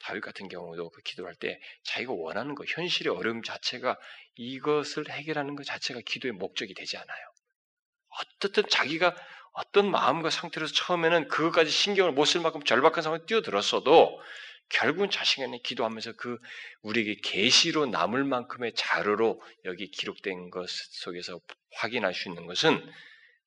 다윗 0.00 0.22
같은 0.22 0.48
경우도 0.48 0.88
그 0.88 1.02
기도할 1.02 1.34
때 1.34 1.60
자기가 1.82 2.14
원하는 2.14 2.54
거, 2.54 2.64
현실의 2.66 3.14
어려움 3.14 3.42
자체가 3.42 3.98
이것을 4.36 5.10
해결하는 5.10 5.56
것 5.56 5.64
자체가 5.64 6.00
기도의 6.06 6.32
목적이 6.32 6.72
되지 6.72 6.96
않아요. 6.96 7.32
어떻든 8.08 8.62
자기가 8.70 9.14
어떤 9.56 9.90
마음과 9.90 10.28
상태로서 10.30 10.74
처음에는 10.74 11.28
그것까지 11.28 11.70
신경을 11.70 12.12
못 12.12 12.26
쓸 12.26 12.42
만큼 12.42 12.62
절박한 12.62 13.02
상황에 13.02 13.24
뛰어들었어도 13.24 14.20
결국은 14.68 15.08
자신이 15.08 15.62
기도하면서 15.62 16.12
그 16.16 16.38
우리에게 16.82 17.20
계시로 17.22 17.86
남을 17.86 18.24
만큼의 18.24 18.74
자료로 18.74 19.40
여기 19.64 19.90
기록된 19.90 20.50
것 20.50 20.68
속에서 20.68 21.40
확인할 21.72 22.12
수 22.12 22.28
있는 22.28 22.46
것은 22.46 22.86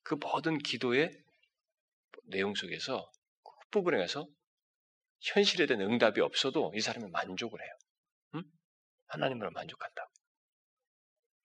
그 0.02 0.16
모든 0.16 0.58
기도의 0.58 1.12
내용 2.24 2.56
속에서 2.56 3.12
그 3.44 3.52
부분에 3.70 3.98
가서 3.98 4.28
현실에 5.22 5.68
대한 5.68 5.84
응답이 5.84 6.22
없어도 6.22 6.72
이 6.76 6.82
사람이 6.82 7.12
만족을 7.12 7.62
해요. 7.62 7.72
응? 8.36 8.44
하나님으로 9.08 9.52
만족한다. 9.52 10.10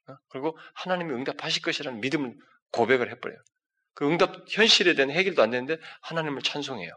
어? 0.08 0.16
그리고 0.28 0.56
하나님이 0.74 1.12
응답하실 1.12 1.62
것이라는 1.62 2.00
믿음을 2.00 2.34
고백을 2.70 3.10
해버려요. 3.10 3.42
그 3.94 4.06
응답 4.06 4.44
현실에 4.48 4.94
대한 4.94 5.10
해결도 5.10 5.42
안 5.42 5.50
되는데 5.50 5.76
하나님을 6.02 6.42
찬송해요. 6.42 6.94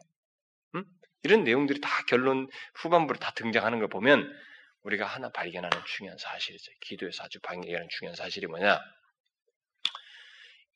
음? 0.75 0.83
이런 1.23 1.43
내용들이 1.43 1.81
다 1.81 1.89
결론 2.07 2.47
후반부로 2.75 3.19
다 3.19 3.31
등장하는 3.35 3.79
걸 3.79 3.87
보면 3.87 4.27
우리가 4.83 5.05
하나 5.05 5.29
발견하는 5.29 5.77
중요한 5.85 6.17
사실이죠. 6.17 6.71
기도에서 6.81 7.23
아주 7.23 7.39
발견하는 7.41 7.87
중요한 7.89 8.15
사실이 8.15 8.47
뭐냐? 8.47 8.79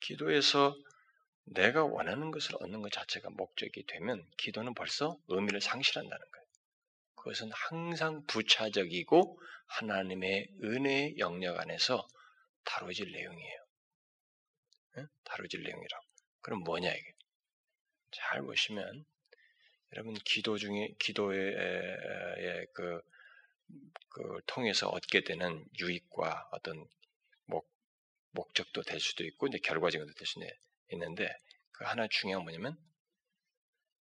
기도에서 0.01 0.75
내가 1.45 1.85
원하는 1.85 2.31
것을 2.31 2.55
얻는 2.59 2.81
것 2.81 2.91
자체가 2.91 3.29
목적이 3.31 3.85
되면 3.87 4.23
기도는 4.37 4.73
벌써 4.73 5.17
의미를 5.27 5.61
상실한다는 5.61 6.19
거예요. 6.19 6.45
그것은 7.15 7.49
항상 7.53 8.25
부차적이고 8.27 9.39
하나님의 9.67 10.49
은혜의 10.63 11.17
영역 11.19 11.59
안에서 11.59 12.07
다뤄질 12.65 13.11
내용이에요. 13.11 13.61
다뤄질 15.23 15.63
내용이라고. 15.63 16.10
그럼 16.41 16.63
뭐냐 16.63 16.91
이게? 16.91 17.13
잘 18.11 18.41
보시면 18.41 19.05
여러분 19.93 20.13
기도 20.25 20.57
중에 20.57 20.95
기도의 20.99 22.67
그, 22.73 23.01
그 24.09 24.41
통해서 24.47 24.89
얻게 24.89 25.23
되는 25.23 25.65
유익과 25.79 26.49
어떤 26.51 26.87
목 27.45 27.69
목적도 28.31 28.81
될 28.81 28.99
수도 28.99 29.23
있고 29.25 29.47
이제 29.47 29.57
결과적인 29.59 30.05
것도 30.05 30.15
될 30.15 30.25
수도 30.25 30.45
있는데 30.89 31.29
그 31.71 31.85
하나 31.85 32.07
중요한 32.07 32.43
뭐냐면 32.43 32.77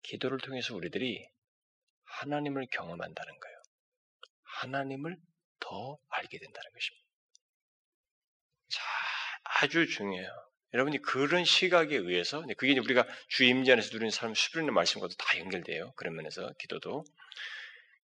기도를 0.03 0.37
통해서 0.39 0.75
우리들이 0.75 1.27
하나님을 2.03 2.67
경험한다는 2.71 3.39
거예요. 3.39 3.61
하나님을 4.43 5.17
더 5.59 5.97
알게 6.09 6.37
된다는 6.37 6.71
것입니다. 6.71 7.05
자, 8.69 8.81
아주 9.43 9.87
중요해요. 9.87 10.54
여러분이 10.75 11.01
그런 11.01 11.45
시각에 11.45 11.95
의해서 11.95 12.45
그게 12.57 12.77
우리가 12.77 13.07
주임지 13.29 13.71
안에서 13.71 13.91
누리는 13.93 14.11
삶 14.11 14.33
수련의 14.35 14.73
말씀과도 14.73 15.15
다 15.15 15.39
연결돼요. 15.39 15.93
그런 15.95 16.15
면에서 16.15 16.51
기도도. 16.59 17.05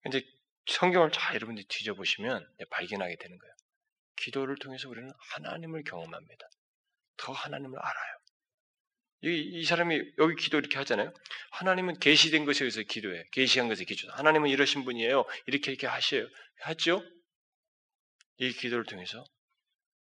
근데 0.02 0.22
성경을 0.66 1.10
잘 1.10 1.34
여러분들이 1.34 1.66
뒤져보시면 1.66 2.48
발견하게 2.70 3.16
되는 3.16 3.38
거예요. 3.38 3.54
기도를 4.14 4.56
통해서 4.56 4.88
우리는 4.88 5.10
하나님을 5.32 5.82
경험합니다. 5.82 6.48
더 7.16 7.32
하나님을 7.32 7.76
알아요. 7.76 8.20
이, 9.22 9.58
이 9.58 9.64
사람이 9.64 10.00
여기 10.18 10.36
기도 10.36 10.58
이렇게 10.58 10.78
하잖아요. 10.78 11.12
하나님은 11.50 11.98
계시된 11.98 12.44
것에 12.44 12.64
의해서 12.64 12.82
기도해. 12.82 13.24
계시한 13.32 13.66
것에 13.68 13.84
기도. 13.84 14.12
하나님은 14.12 14.48
이러신 14.48 14.84
분이에요. 14.84 15.24
이렇게 15.46 15.72
이렇게 15.72 15.88
하셔요. 15.88 16.28
하죠? 16.60 17.02
이 18.36 18.52
기도를 18.52 18.84
통해서 18.84 19.24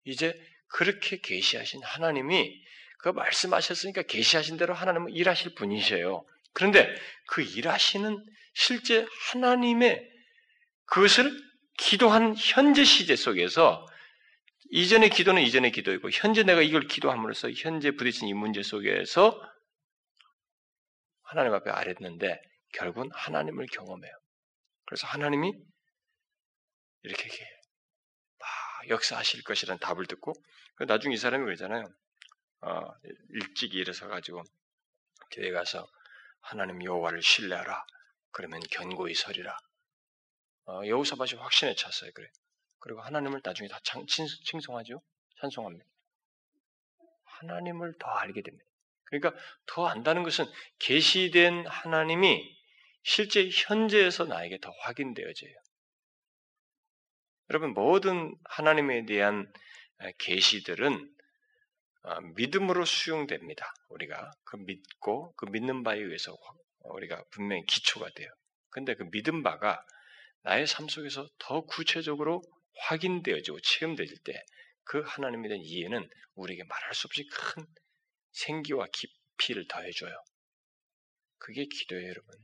이제 0.03 0.39
그렇게 0.69 1.19
계시하신 1.19 1.81
하나님이 1.83 2.63
그 2.99 3.09
말씀하셨으니까 3.09 4.03
계시하신 4.03 4.57
대로 4.57 4.73
하나님은 4.73 5.11
일하실 5.11 5.55
분이셔요. 5.55 6.25
그런데 6.53 6.93
그 7.27 7.41
일하시는 7.41 8.25
실제 8.53 9.05
하나님의 9.31 10.07
그것을 10.85 11.31
기도한 11.77 12.35
현재 12.37 12.83
시제 12.83 13.15
속에서 13.15 13.85
이전의 14.71 15.09
기도는 15.09 15.41
이전의 15.41 15.71
기도이고 15.71 16.09
현재 16.11 16.43
내가 16.43 16.61
이걸 16.61 16.87
기도함으로써 16.87 17.49
현재 17.51 17.91
부딪힌 17.91 18.27
이 18.27 18.33
문제 18.33 18.61
속에서 18.61 19.41
하나님 21.23 21.53
앞에 21.53 21.71
아랬는데 21.71 22.39
결국은 22.73 23.09
하나님을 23.13 23.67
경험해요. 23.71 24.11
그래서 24.85 25.07
하나님이 25.07 25.53
이렇게 27.03 27.29
막 27.29 27.58
역사하실 28.89 29.43
것이라는 29.43 29.79
답을 29.79 30.07
듣고 30.07 30.33
나중에 30.87 31.15
이 31.15 31.17
사람이 31.17 31.45
그러잖아요. 31.45 31.85
어, 32.61 32.81
일찍 33.29 33.73
일어서 33.75 34.07
가지고 34.07 34.43
교회 35.31 35.51
가서 35.51 35.87
하나님 36.41 36.83
여호와를 36.83 37.21
신뢰하라. 37.21 37.85
그러면 38.31 38.61
견고히 38.71 39.13
서리라. 39.13 39.57
어, 40.65 40.81
여호사밭이 40.85 41.39
확신에 41.39 41.75
찼어요. 41.75 42.11
그래. 42.13 42.29
그리고 42.79 43.01
하나님을 43.01 43.41
나중에 43.43 43.67
다 43.67 43.79
칭, 43.83 44.05
칭송하죠. 44.45 45.01
찬송합니다. 45.41 45.85
하나님을 47.23 47.93
더 47.99 48.07
알게 48.07 48.41
됩니다. 48.41 48.65
그러니까 49.05 49.33
더 49.65 49.87
안다는 49.87 50.23
것은 50.23 50.45
계시된 50.79 51.65
하나님이 51.67 52.57
실제 53.03 53.49
현재에서 53.49 54.25
나에게 54.25 54.59
더 54.59 54.71
확인되어져요. 54.81 55.53
여러분 57.49 57.73
모든 57.73 58.35
하나님에 58.45 59.05
대한 59.05 59.51
계시들은 60.19 61.15
어, 62.03 62.21
믿음으로 62.35 62.85
수용됩니다. 62.85 63.73
우리가 63.89 64.31
그 64.45 64.55
믿고 64.57 65.33
그 65.35 65.45
믿는 65.45 65.83
바에 65.83 65.99
의해서 65.99 66.35
우리가 66.79 67.23
분명히 67.31 67.63
기초가 67.65 68.09
돼요. 68.15 68.29
근데 68.69 68.95
그 68.95 69.09
믿음 69.11 69.43
바가 69.43 69.83
나의 70.43 70.65
삶 70.67 70.87
속에서 70.87 71.27
더 71.39 71.61
구체적으로 71.61 72.41
확인되어지고 72.77 73.59
체험되질 73.61 74.17
때 74.23 74.33
그 74.89 75.03
하나님에 75.05 75.47
대한 75.47 75.61
이해는 75.63 76.09
우리에게 76.33 76.63
말할 76.63 76.95
수 76.95 77.05
없이 77.05 77.23
큰 77.27 77.63
생기와 78.31 78.87
깊이를 78.91 79.67
더해줘요. 79.67 80.11
그게 81.37 81.65
기도예요, 81.65 82.09
여러분. 82.09 82.35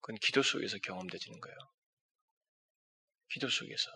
그건 0.00 0.16
기도 0.16 0.42
속에서 0.42 0.78
경험되지는 0.78 1.38
거예요. 1.40 1.56
기도 3.30 3.48
속에서. 3.48 3.90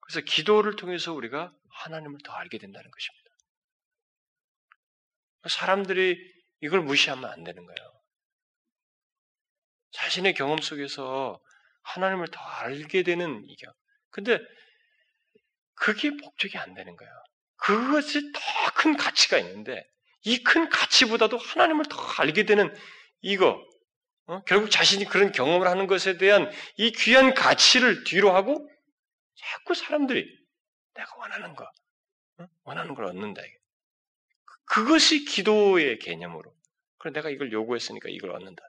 그래서 0.00 0.20
기도를 0.22 0.76
통해서 0.76 1.12
우리가 1.12 1.52
하나님을 1.70 2.18
더 2.24 2.32
알게 2.32 2.58
된다는 2.58 2.90
것입니다. 2.90 3.28
사람들이 5.48 6.16
이걸 6.60 6.80
무시하면 6.82 7.30
안 7.30 7.44
되는 7.44 7.64
거예요. 7.64 8.02
자신의 9.92 10.34
경험 10.34 10.60
속에서 10.60 11.40
하나님을 11.82 12.28
더 12.28 12.40
알게 12.40 13.02
되는 13.02 13.44
이겨. 13.48 13.72
근데 14.10 14.38
그게 15.74 16.10
목적이 16.10 16.58
안 16.58 16.74
되는 16.74 16.96
거예요. 16.96 17.12
그것이 17.56 18.32
더 18.32 18.40
큰 18.78 18.96
가치가 18.96 19.38
있는데 19.38 19.84
이 20.24 20.44
큰 20.44 20.68
가치보다도 20.68 21.36
하나님을 21.36 21.86
더 21.90 21.98
알게 22.18 22.44
되는 22.44 22.72
이거 23.22 23.60
어? 24.28 24.42
결국 24.44 24.70
자신이 24.70 25.06
그런 25.06 25.32
경험을 25.32 25.66
하는 25.66 25.86
것에 25.86 26.18
대한 26.18 26.50
이 26.76 26.92
귀한 26.92 27.32
가치를 27.34 28.04
뒤로 28.04 28.34
하고 28.34 28.70
자꾸 29.34 29.74
사람들이 29.74 30.26
내가 30.94 31.16
원하는 31.16 31.56
거 31.56 31.64
어? 32.38 32.46
원하는 32.64 32.94
걸 32.94 33.06
얻는다. 33.06 33.40
그것이 34.66 35.24
기도의 35.24 35.98
개념으로. 35.98 36.54
그래 36.98 37.12
내가 37.12 37.30
이걸 37.30 37.50
요구했으니까 37.52 38.10
이걸 38.10 38.32
얻는다. 38.32 38.62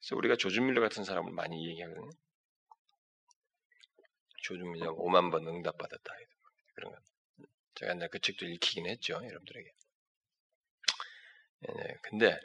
그래서 0.00 0.16
우리가 0.16 0.36
조준밀러 0.36 0.80
같은 0.80 1.04
사람을 1.04 1.32
많이 1.32 1.68
얘기하거든요. 1.68 2.10
조준밀러 4.42 4.94
5만 4.94 5.30
번 5.30 5.46
응답받았다. 5.46 6.14
그런 6.74 6.92
거. 6.92 6.98
제가 7.74 7.92
옛날 7.92 8.08
그 8.08 8.20
책도 8.20 8.46
읽히긴 8.46 8.86
했죠. 8.86 9.14
여러분들에게. 9.14 9.70
네, 11.60 11.94
근데 12.02 12.32
어, 12.32 12.38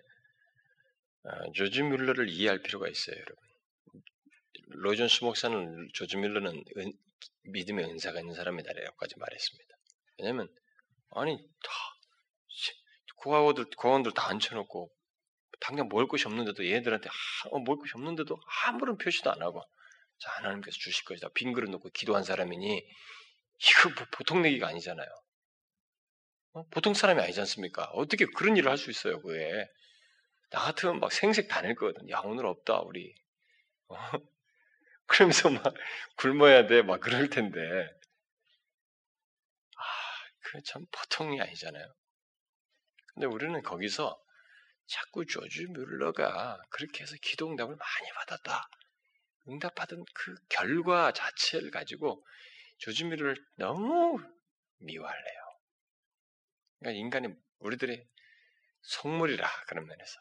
조지 1.54 1.84
뮬러를 1.84 2.30
이해할 2.30 2.62
필요가 2.62 2.88
있어요, 2.88 3.16
여러분. 3.16 3.36
로이존스 4.74 5.24
목사는 5.24 5.90
조지 5.94 6.18
뮬러는 6.18 6.64
은, 6.78 6.94
믿음의 7.44 7.86
은사가 7.86 8.20
있는 8.20 8.34
사람이다라고까지 8.34 9.16
말했습니다. 9.18 9.76
왜냐하면 10.20 10.48
아니 11.12 11.38
다 11.38 11.72
고아원들 13.18 13.66
고아원들 13.78 14.14
다 14.14 14.30
앉혀놓고 14.30 14.90
당장 15.60 15.88
먹을 15.90 16.08
것이 16.08 16.26
없는데도 16.28 16.68
얘들한테 16.68 17.10
아, 17.10 17.14
어, 17.50 17.60
먹을 17.60 17.78
것이 17.82 17.92
없는데도 17.96 18.40
아무런 18.66 18.98
표시도 18.98 19.32
안 19.32 19.42
하고 19.42 19.62
자 20.20 20.32
하나님께서 20.38 20.76
주실 20.78 21.06
것이다 21.06 21.30
빈 21.34 21.54
그릇 21.54 21.70
놓고 21.70 21.90
기도한 21.90 22.24
사람이니 22.24 22.68
이거 22.78 23.90
뭐 23.96 24.08
보통 24.12 24.42
내기가 24.42 24.68
아니잖아요. 24.68 25.08
어? 26.54 26.64
보통 26.72 26.94
사람이 26.94 27.22
아니지 27.22 27.40
않습니까? 27.42 27.86
어떻게 27.94 28.26
그런 28.26 28.58
일을 28.58 28.70
할 28.72 28.78
수 28.78 28.90
있어요 28.90 29.22
그에 29.22 29.68
나 30.52 30.60
같으면 30.62 31.00
막 31.00 31.12
생색 31.12 31.48
다닐 31.48 31.76
거거든. 31.76 32.10
야 32.12 32.20
오늘 32.24 32.46
없다 32.46 32.82
우리. 32.82 33.16
어? 33.90 33.96
그러면서 35.08 35.50
막 35.52 35.74
굶어야 36.18 36.68
돼 36.68 36.82
막 36.84 37.02
그럴 37.02 37.30
텐데 37.30 37.60
아 39.76 39.82
그게 40.40 40.62
참 40.64 40.86
보통이 40.92 41.42
아니잖아요. 41.42 41.94
근데 43.14 43.28
우리는 43.28 43.62
거기서 43.62 44.22
자꾸 44.88 45.26
조지 45.26 45.66
뮬러가 45.68 46.62
그렇게 46.70 47.04
해서 47.04 47.16
기도응답을 47.22 47.76
많이 47.76 48.12
받았다. 48.16 48.70
응답받은 49.50 50.06
그 50.14 50.36
결과 50.50 51.12
자체를 51.14 51.72
가지고 51.72 52.26
조지 52.80 53.06
뮬러를 53.06 53.38
너무 53.58 54.20
미워할래요. 54.80 55.42
그러니까 56.80 57.00
인간이 57.00 57.36
우리들의 57.60 58.08
속물이라 58.82 59.48
그런 59.68 59.86
면에서 59.88 60.20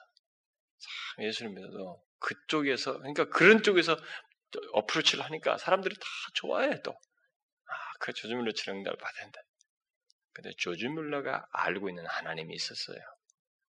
참 0.81 1.25
예수님 1.25 1.55
믿어도 1.55 2.03
그쪽에서 2.19 2.99
그러니까 2.99 3.29
그런 3.29 3.62
쪽에서 3.62 3.97
어프로치를 4.73 5.25
하니까 5.25 5.59
사람들이 5.59 5.95
다 5.95 6.07
좋아해 6.35 6.83
또. 6.83 6.93
아, 6.93 7.75
그 8.01 8.12
조지 8.12 8.35
뮬러처럼 8.35 8.81
응답을 8.81 8.99
받아야 8.99 9.23
된다. 9.25 9.40
근데 10.33 10.51
조지 10.59 10.88
뮬러가 10.88 11.47
알고 11.53 11.88
있는 11.88 12.07
하나님이 12.07 12.55
있었어요. 12.55 12.99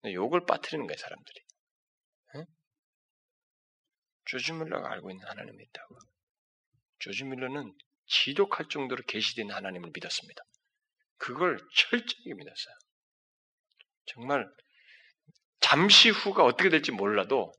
욕을 0.06 0.46
빠뜨리는 0.46 0.86
거예요, 0.86 0.98
사람들이. 0.98 1.42
응? 2.36 2.46
조지 4.26 4.54
뮬러가 4.54 4.92
알고 4.92 5.12
있는 5.12 5.26
하나님이 5.28 5.64
있다고. 5.64 5.98
조지 7.00 7.24
뮬러는 7.24 7.74
지독할 8.08 8.68
정도로 8.70 9.04
계시된 9.08 9.52
하나님을 9.52 9.92
믿었습니다. 9.94 10.42
그걸 11.18 11.58
철저히 11.76 12.34
믿었어요. 12.34 12.76
정말 14.06 14.48
잠시 15.60 16.10
후가 16.10 16.44
어떻게 16.44 16.70
될지 16.70 16.92
몰라도 16.92 17.52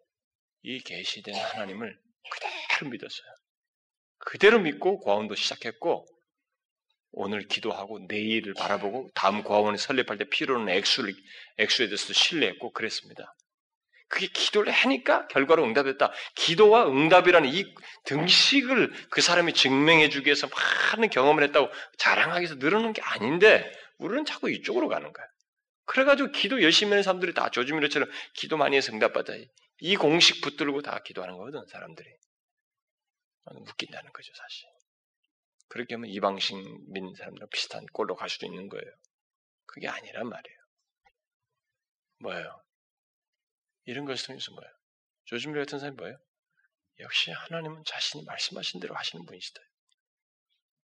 이 0.62 0.80
계시된 0.80 1.34
하나님을 1.34 1.98
그대로 2.30 2.90
믿었어요. 2.90 3.28
그대로 4.18 4.58
믿고 4.60 5.00
과원도 5.00 5.34
시작했고 5.34 6.06
오늘 7.12 7.46
기도하고 7.48 8.00
내일을 8.08 8.54
바라보고 8.54 9.10
다음 9.14 9.42
과원을 9.42 9.78
설립할 9.78 10.18
때 10.18 10.24
필요한 10.24 10.68
액수를 10.68 11.14
액수에 11.58 11.86
대해서도 11.86 12.12
신뢰했고 12.12 12.72
그랬습니다. 12.72 13.34
그게 14.08 14.26
기도를 14.26 14.72
하니까 14.72 15.26
결과로 15.28 15.64
응답했다. 15.64 16.12
기도와 16.34 16.88
응답이라는 16.88 17.50
이 17.52 17.64
등식을 18.04 18.92
그 19.10 19.20
사람이 19.20 19.52
증명해주기 19.52 20.26
위해서 20.26 20.48
많은 20.48 21.10
경험을 21.10 21.42
했다고 21.44 21.68
자랑하기 21.98 22.40
위해서 22.40 22.54
늘어놓은 22.54 22.94
게 22.94 23.02
아닌데 23.02 23.70
우리는 23.98 24.24
자꾸 24.24 24.50
이쪽으로 24.50 24.88
가는 24.88 25.12
거야. 25.12 25.26
그래가지고 25.88 26.32
기도 26.32 26.62
열심히 26.62 26.90
하는 26.90 27.02
사람들이 27.02 27.32
다 27.32 27.50
조지미르처럼 27.50 28.10
기도 28.34 28.58
많이 28.58 28.76
해서 28.76 28.92
응답받아. 28.92 29.32
이 29.80 29.96
공식 29.96 30.42
붙들고 30.42 30.82
다 30.82 30.98
기도하는 31.02 31.36
거거든, 31.36 31.66
사람들이. 31.66 32.08
웃긴다는 33.46 34.12
거죠, 34.12 34.32
사실. 34.34 34.68
그렇게 35.68 35.94
하면 35.94 36.10
이방식민 36.10 37.14
사람들과 37.16 37.46
비슷한 37.50 37.86
꼴로 37.92 38.16
갈 38.16 38.28
수도 38.28 38.44
있는 38.46 38.68
거예요. 38.68 38.84
그게 39.64 39.88
아니란 39.88 40.28
말이에요. 40.28 40.58
뭐예요? 42.20 42.62
이런 43.84 44.04
것을 44.04 44.26
통해서 44.26 44.52
뭐예요? 44.52 44.70
조준밀 45.24 45.64
같은 45.64 45.78
사람이 45.78 45.96
뭐예요? 45.96 46.18
역시 47.00 47.30
하나님은 47.30 47.84
자신이 47.86 48.24
말씀하신 48.24 48.80
대로 48.80 48.94
하시는 48.94 49.24
분이시다. 49.24 49.60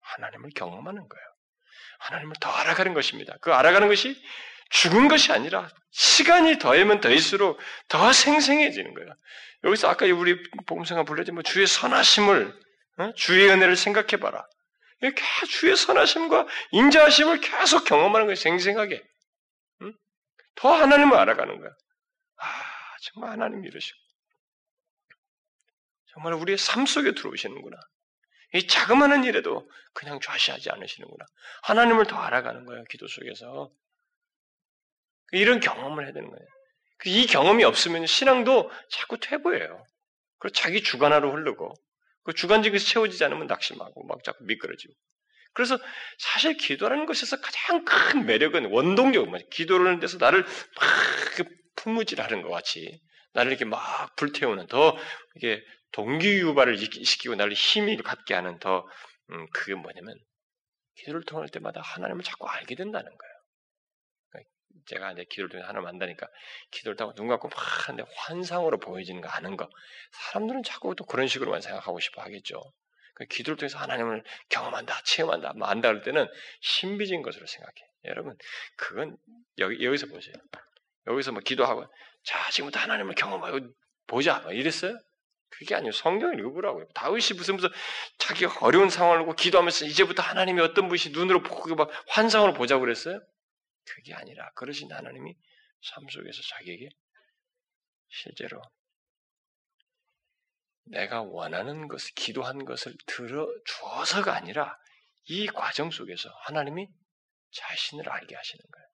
하나님을 0.01 0.51
경험하는 0.55 1.09
거예요. 1.09 1.27
하나님을 1.99 2.37
더 2.41 2.51
알아가는 2.51 2.95
것입니다. 2.95 3.37
그 3.43 3.53
알아가는 3.53 3.89
것이 3.89 4.23
죽은 4.75 5.07
것이 5.09 5.31
아니라 5.31 5.71
시간이 5.93 6.59
더하면 6.59 7.01
더할수록 7.01 7.61
더 7.89 8.13
생생해지는 8.13 8.95
거예요. 8.95 9.15
여기서 9.63 9.89
아까 9.89 10.05
우리 10.07 10.43
복음성가 10.67 11.05
불러진 11.05 11.35
뭐 11.35 11.43
주의 11.45 11.67
선하심을 11.67 12.61
어? 12.99 13.13
주의 13.15 13.49
은혜를 13.49 13.77
생각해봐라. 13.77 14.45
주의 15.49 15.77
선하심과 15.77 16.47
인자하심을 16.73 17.41
계속 17.41 17.85
경험하는 17.85 18.27
거예요. 18.27 18.35
생생하게. 18.35 19.03
응? 19.83 19.95
더 20.57 20.73
하나님을 20.73 21.17
알아가는 21.17 21.61
거야. 21.61 21.71
아, 22.39 22.47
정말 23.03 23.31
하나님 23.31 23.65
이러시고. 23.65 23.99
정말 26.13 26.35
우리의 26.35 26.59
삶 26.59 26.87
속에 26.87 27.13
들어오시는구나. 27.13 27.77
이 28.55 28.67
자그마한 28.67 29.25
일에도 29.25 29.69
그냥 29.93 30.21
좌시하지 30.21 30.71
않으시는구나. 30.71 31.25
하나님을 31.63 32.07
더 32.07 32.17
알아가는 32.17 32.65
거예요, 32.65 32.85
기도 32.85 33.07
속에서. 33.09 33.71
이런 35.33 35.61
경험을 35.61 36.05
해야 36.05 36.13
되는 36.13 36.29
거예요. 36.29 36.47
이 37.07 37.27
경험이 37.27 37.65
없으면 37.65 38.07
신앙도 38.07 38.71
자꾸 38.91 39.19
퇴보해요. 39.19 39.85
그리고 40.39 40.53
자기 40.55 40.83
주관화로 40.83 41.33
흐르고, 41.33 41.75
그 42.25 42.33
주관적에서 42.33 42.87
채워지지 42.87 43.25
않으면 43.25 43.47
낙심하고, 43.47 44.07
막 44.07 44.25
자꾸 44.25 44.45
미끄러지고. 44.45 44.93
그래서 45.53 45.79
사실 46.19 46.57
기도라는 46.57 47.07
것에서 47.07 47.41
가장 47.41 47.85
큰 47.85 48.27
매력은 48.27 48.71
원동력, 48.71 49.29
기도를 49.51 49.87
하는 49.87 50.01
데서 50.01 50.19
나를 50.19 50.43
막 50.43 51.49
품무질하는 51.77 52.43
것 52.43 52.51
같이, 52.51 53.01
나를 53.35 53.53
이렇게 53.53 53.65
막 53.65 54.17
불태우는 54.17 54.67
더 54.69 54.97
이게 55.37 55.63
동기 55.93 56.39
유발을 56.39 56.77
시키고 56.77 57.37
나를 57.37 57.53
힘이 57.53 57.97
갖게 57.99 58.35
하는 58.35 58.59
더 58.59 58.87
음, 59.31 59.47
그게 59.53 59.75
뭐냐면 59.75 60.17
기도를 60.97 61.23
통할 61.25 61.49
때마다 61.49 61.81
하나님을 61.81 62.23
자꾸 62.25 62.49
알게 62.49 62.75
된다는 62.75 63.05
거예요. 63.07 63.34
제가 64.87 65.13
이제 65.13 65.25
기도를 65.29 65.49
통해서 65.49 65.69
하나님 65.69 65.89
안다니까 65.89 66.27
기도를 66.71 67.01
하고 67.01 67.15
눈 67.15 67.29
감고 67.29 67.49
막 67.49 67.89
하는데 67.89 68.11
환상으로 68.17 68.79
보여지는 68.79 69.21
거 69.21 69.29
아는 69.29 69.57
거 69.57 69.69
사람들은 70.13 70.63
자꾸 70.63 70.95
또 70.97 71.05
그런 71.05 71.27
식으로만 71.27 71.61
생각하고 71.61 72.01
싶어 72.01 72.23
하겠죠. 72.23 72.63
그러니까 73.15 73.35
기도를 73.35 73.57
통해서 73.57 73.79
하나님을 73.79 74.25
경험한다, 74.49 75.03
체험한다, 75.05 75.53
뭐 75.55 75.69
안다 75.69 75.89
할 75.89 76.03
때는 76.03 76.27
신비적인 76.61 77.23
것으로 77.23 77.47
생각해. 77.47 77.75
여러분 78.07 78.37
그건 78.77 79.17
여기 79.59 79.85
여기서 79.85 80.07
보세요. 80.07 80.35
여기서 81.07 81.33
뭐 81.33 81.41
기도하고 81.41 81.87
자 82.25 82.51
지금부터 82.51 82.81
하나님을 82.81 83.15
경험하고 83.15 83.61
보자 84.07 84.41
뭐 84.41 84.53
이랬어요? 84.53 84.99
그게 85.51 85.75
아니에요. 85.75 85.93
성경 85.93 86.37
읽어보라고요. 86.37 86.87
다윗이 86.95 87.37
무슨 87.37 87.55
무슨 87.55 87.69
자기가 88.19 88.67
어려운 88.67 88.91
상황을 88.91 89.21
보고 89.21 89.35
기도하면서 89.35 89.87
이제부터 89.87 90.23
하나님이 90.23 90.61
어떤 90.61 90.89
분이 90.89 91.13
눈으로 91.13 91.43
보고 91.43 91.75
막 91.77 91.91
환상으로 92.09 92.55
보자고 92.55 92.81
그랬어요? 92.81 93.21
그게 93.85 94.15
아니라 94.15 94.51
그러신 94.53 94.93
하나님이 94.93 95.37
삶 95.83 96.09
속에서 96.09 96.43
자기에게 96.43 96.89
실제로 98.09 98.61
내가 100.87 101.23
원하는 101.23 101.89
것을 101.89 102.13
기도한 102.15 102.65
것을 102.65 102.95
들어 103.07 103.49
주어서가 103.65 104.35
아니라 104.35 104.79
이 105.25 105.47
과정 105.47 105.91
속에서 105.91 106.29
하나님이 106.43 106.87
자신을 107.51 108.09
알게 108.09 108.35
하시는 108.35 108.63
거예요. 108.71 108.87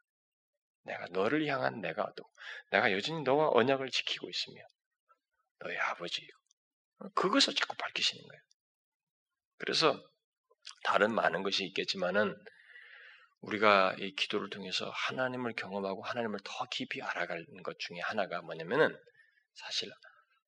내가 0.83 1.07
너를 1.11 1.47
향한 1.47 1.81
내가 1.81 2.13
또 2.17 2.25
내가 2.71 2.93
여전히 2.93 3.23
너와 3.23 3.51
언약을 3.53 3.91
지키고 3.91 4.29
있으며 4.29 4.63
너의 5.61 5.79
아버지이고 5.79 6.39
그것을 7.15 7.55
자꾸 7.55 7.77
밝히시는 7.77 8.27
거예요. 8.27 8.43
그래서 9.59 10.11
다른 10.85 11.15
많은 11.15 11.43
것이 11.43 11.65
있겠지만은 11.65 12.37
우리가 13.41 13.95
이 13.99 14.15
기도를 14.15 14.51
통해서 14.51 14.91
하나님을 14.91 15.55
경험하고 15.55 16.03
하나님을 16.03 16.41
더 16.45 16.67
깊이 16.71 17.03
알아가는 17.03 17.63
것 17.63 17.79
중에 17.79 18.01
하나가 18.01 18.43
뭐냐면은 18.43 18.97
사실 19.55 19.91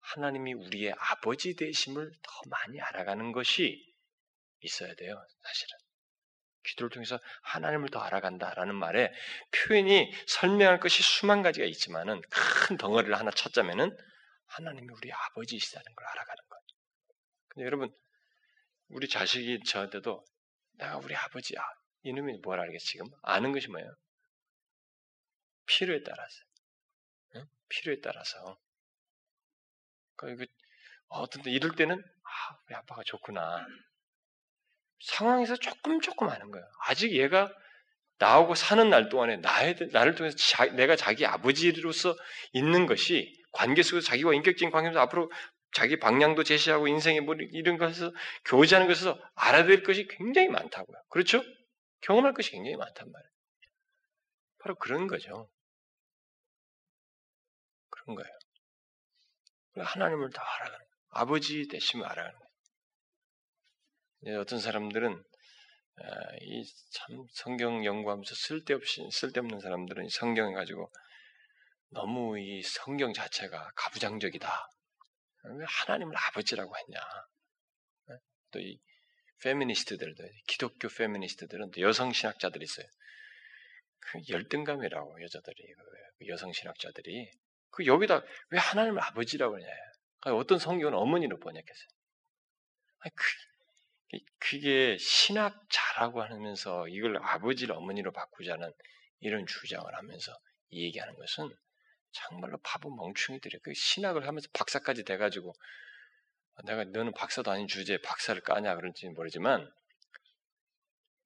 하나님이 0.00 0.52
우리의 0.54 0.94
아버지 0.98 1.56
되심을 1.56 2.10
더 2.22 2.32
많이 2.48 2.80
알아가는 2.80 3.32
것이 3.32 3.92
있어야 4.60 4.94
돼요. 4.94 5.22
사실은 5.42 5.78
기도를 6.64 6.90
통해서 6.90 7.18
하나님을 7.42 7.88
더 7.88 8.00
알아간다라는 8.00 8.74
말에 8.74 9.12
표현이 9.50 10.12
설명할 10.26 10.78
것이 10.80 11.02
수만 11.02 11.42
가지가 11.42 11.66
있지만은 11.66 12.20
큰 12.30 12.76
덩어리를 12.76 13.14
하나 13.18 13.30
찾자면은 13.30 13.96
하나님이 14.46 14.86
우리 14.94 15.12
아버지이시다는 15.12 15.94
걸 15.94 16.06
알아가는 16.06 16.42
거예요. 16.48 16.62
근데 17.48 17.66
여러분, 17.66 17.94
우리 18.88 19.08
자식이 19.08 19.64
저한테도 19.64 20.24
내가 20.78 20.98
우리 20.98 21.16
아버지야. 21.16 21.60
이놈이 22.04 22.38
뭘 22.42 22.60
알겠어, 22.60 22.84
지금? 22.84 23.06
아는 23.22 23.52
것이 23.52 23.68
뭐예요? 23.68 23.94
필요에 25.66 26.02
따라서. 26.02 26.36
응? 27.36 27.46
필요에 27.68 28.00
따라서. 28.02 28.58
그러니까 30.16 30.44
어떤 31.08 31.42
때 31.42 31.50
이럴 31.50 31.74
때는, 31.76 31.96
아, 31.96 32.56
우리 32.66 32.74
아빠가 32.74 33.02
좋구나. 33.04 33.66
상황에서 35.00 35.56
조금 35.56 36.00
조금 36.00 36.28
아는 36.28 36.50
거예요. 36.50 36.66
아직 36.86 37.12
얘가 37.12 37.52
나하고 38.18 38.54
사는 38.54 38.88
날 38.88 39.08
동안에 39.08 39.38
나의, 39.38 39.76
나를 39.90 40.14
통해서 40.14 40.36
자, 40.36 40.66
내가 40.66 40.94
자기 40.94 41.26
아버지로서 41.26 42.16
있는 42.52 42.86
것이 42.86 43.36
관계 43.52 43.82
속에서 43.82 44.06
자기와 44.06 44.34
인격적인 44.34 44.70
관계에서 44.70 45.00
앞으로 45.00 45.30
자기 45.74 45.98
방향도 45.98 46.44
제시하고 46.44 46.86
인생의 46.86 47.22
뭐 47.22 47.34
이런 47.52 47.78
것에서 47.78 48.12
교제하는 48.44 48.86
것에서 48.86 49.18
알아야 49.34 49.64
될 49.64 49.82
것이 49.82 50.06
굉장히 50.06 50.48
많다고요. 50.48 50.96
그렇죠? 51.08 51.42
경험할 52.02 52.34
것이 52.34 52.50
굉장히 52.50 52.76
많단 52.76 53.10
말이에요. 53.10 53.32
바로 54.58 54.74
그런 54.76 55.06
거죠. 55.06 55.50
그런 57.90 58.16
거예요. 58.16 58.38
하나님을 59.86 60.30
다 60.30 60.42
알아가는 60.42 60.78
거예요. 60.78 60.92
아버지 61.10 61.66
되심을 61.68 62.06
알아가는 62.06 62.38
거예요. 64.24 64.40
어떤 64.40 64.60
사람들은 64.60 65.24
아, 65.96 66.36
이참 66.40 67.26
성경 67.32 67.84
연구하면서 67.84 68.34
쓸데없이 68.34 69.06
쓸데없는 69.10 69.60
사람들은 69.60 70.08
성경을 70.08 70.54
가지고 70.54 70.90
너무 71.90 72.38
이 72.38 72.62
성경 72.62 73.12
자체가 73.12 73.72
가부장적이다. 73.76 74.68
왜 75.44 75.64
하나님을 75.68 76.16
아버지라고 76.16 76.72
했냐? 76.76 76.98
네? 78.06 78.16
또이 78.52 78.80
페미니스트들도 79.42 80.24
기독교 80.46 80.88
페미니스트들은 80.88 81.70
또 81.72 81.80
여성 81.80 82.12
신학자들이 82.12 82.64
있어요. 82.64 82.86
그 83.98 84.20
열등감이라고 84.28 85.22
여자들이 85.22 85.74
그 86.18 86.28
여성 86.28 86.52
신학자들이 86.52 87.30
그 87.70 87.86
여기다 87.86 88.22
왜 88.50 88.58
하나님을 88.58 89.02
아버지라고 89.02 89.56
하냐? 89.56 89.66
어떤 90.36 90.58
성경은 90.58 90.94
어머니로 90.94 91.38
번역했어요. 91.40 91.88
그, 93.14 94.18
그게 94.38 94.96
신학자라고 94.98 96.22
하면서 96.22 96.86
이걸 96.88 97.16
아버지를 97.16 97.74
어머니로 97.74 98.12
바꾸자는 98.12 98.72
이런 99.20 99.46
주장을 99.46 99.84
하면서 99.92 100.32
얘기하는 100.72 101.14
것은 101.14 101.50
정말로 102.12 102.58
바보 102.62 102.94
멍충이들이 102.94 103.58
그 103.62 103.72
신학을 103.74 104.26
하면서 104.26 104.48
박사까지 104.52 105.04
돼가지고 105.04 105.54
내가 106.64 106.84
너는 106.84 107.12
박사도 107.14 107.50
아닌 107.50 107.66
주제에 107.66 107.98
박사를 108.02 108.40
까냐 108.42 108.76
그런지 108.76 109.08
모르지만 109.08 109.70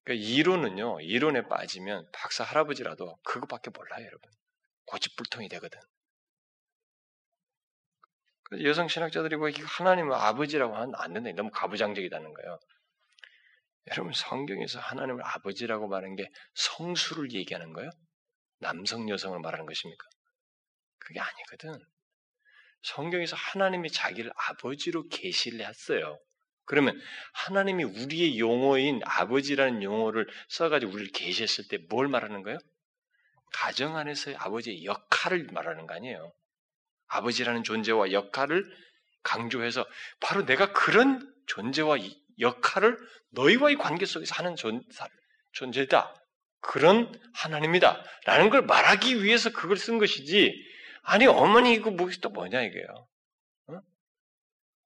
그 0.05 0.13
이론은요 0.13 1.01
이론에 1.01 1.49
빠지면 1.49 2.09
박사 2.13 2.45
할아버지라도 2.45 3.19
그것밖에 3.25 3.71
몰라요 3.71 4.07
여러분 4.07 4.31
고집불통이 4.87 5.49
되거든. 5.49 5.81
여성 8.63 8.87
신학자들이 8.87 9.37
뭐 9.37 9.51
하나님은 9.51 10.13
아버지라고 10.15 10.77
하면 10.77 10.95
안 10.97 11.13
된다. 11.13 11.31
너무 11.35 11.51
가부장적이다는 11.51 12.33
거예요. 12.33 12.59
여러분 13.91 14.13
성경에서 14.13 14.79
하나님을 14.79 15.25
아버지라고 15.25 15.89
말하는 15.89 16.17
게 16.17 16.29
성수를 16.55 17.33
얘기하는 17.33 17.73
거예요? 17.73 17.91
남성 18.59 19.09
여성을 19.09 19.39
말하는 19.41 19.67
것입니까? 19.67 20.07
그게 20.99 21.21
아니거든. 21.21 21.85
성경에서 22.87 23.37
하나님이 23.37 23.91
자기를 23.91 24.31
아버지로 24.37 25.09
계시를 25.09 25.67
했어요. 25.67 26.19
그러면 26.65 27.01
하나님이 27.33 27.85
우리의 27.85 28.39
용어인 28.39 29.01
아버지라는 29.05 29.83
용어를 29.83 30.27
써가지고 30.49 30.93
우리를 30.93 31.13
계시했을 31.13 31.69
때 31.69 31.79
뭘 31.89 32.09
말하는 32.09 32.43
거예요? 32.43 32.59
가정 33.53 33.97
안에서의 33.97 34.37
아버지의 34.37 34.85
역할을 34.85 35.49
말하는 35.53 35.87
거 35.87 35.95
아니에요. 35.95 36.33
아버지라는 37.09 37.63
존재와 37.63 38.13
역할을 38.13 38.65
강조해서 39.23 39.87
바로 40.21 40.45
내가 40.45 40.73
그런 40.73 41.33
존재와 41.47 41.99
역할을 42.41 42.99
너희와의 43.31 43.77
관계 43.77 44.07
속에서 44.07 44.35
하는 44.35 44.57
존, 44.57 44.83
존재다. 45.53 46.15
그런 46.61 47.13
하나님이다. 47.35 48.05
라는 48.25 48.51
걸 48.51 48.63
말하기 48.63 49.23
위해서 49.23 49.51
그걸 49.51 49.77
쓴 49.77 49.99
것이지 49.99 50.53
아니 51.07 51.27
어머니 51.27 51.73
이거 51.73 51.93
뭐또 51.93 52.31
뭐냐 52.31 52.63
이게요. 52.63 53.09
어? 53.69 53.81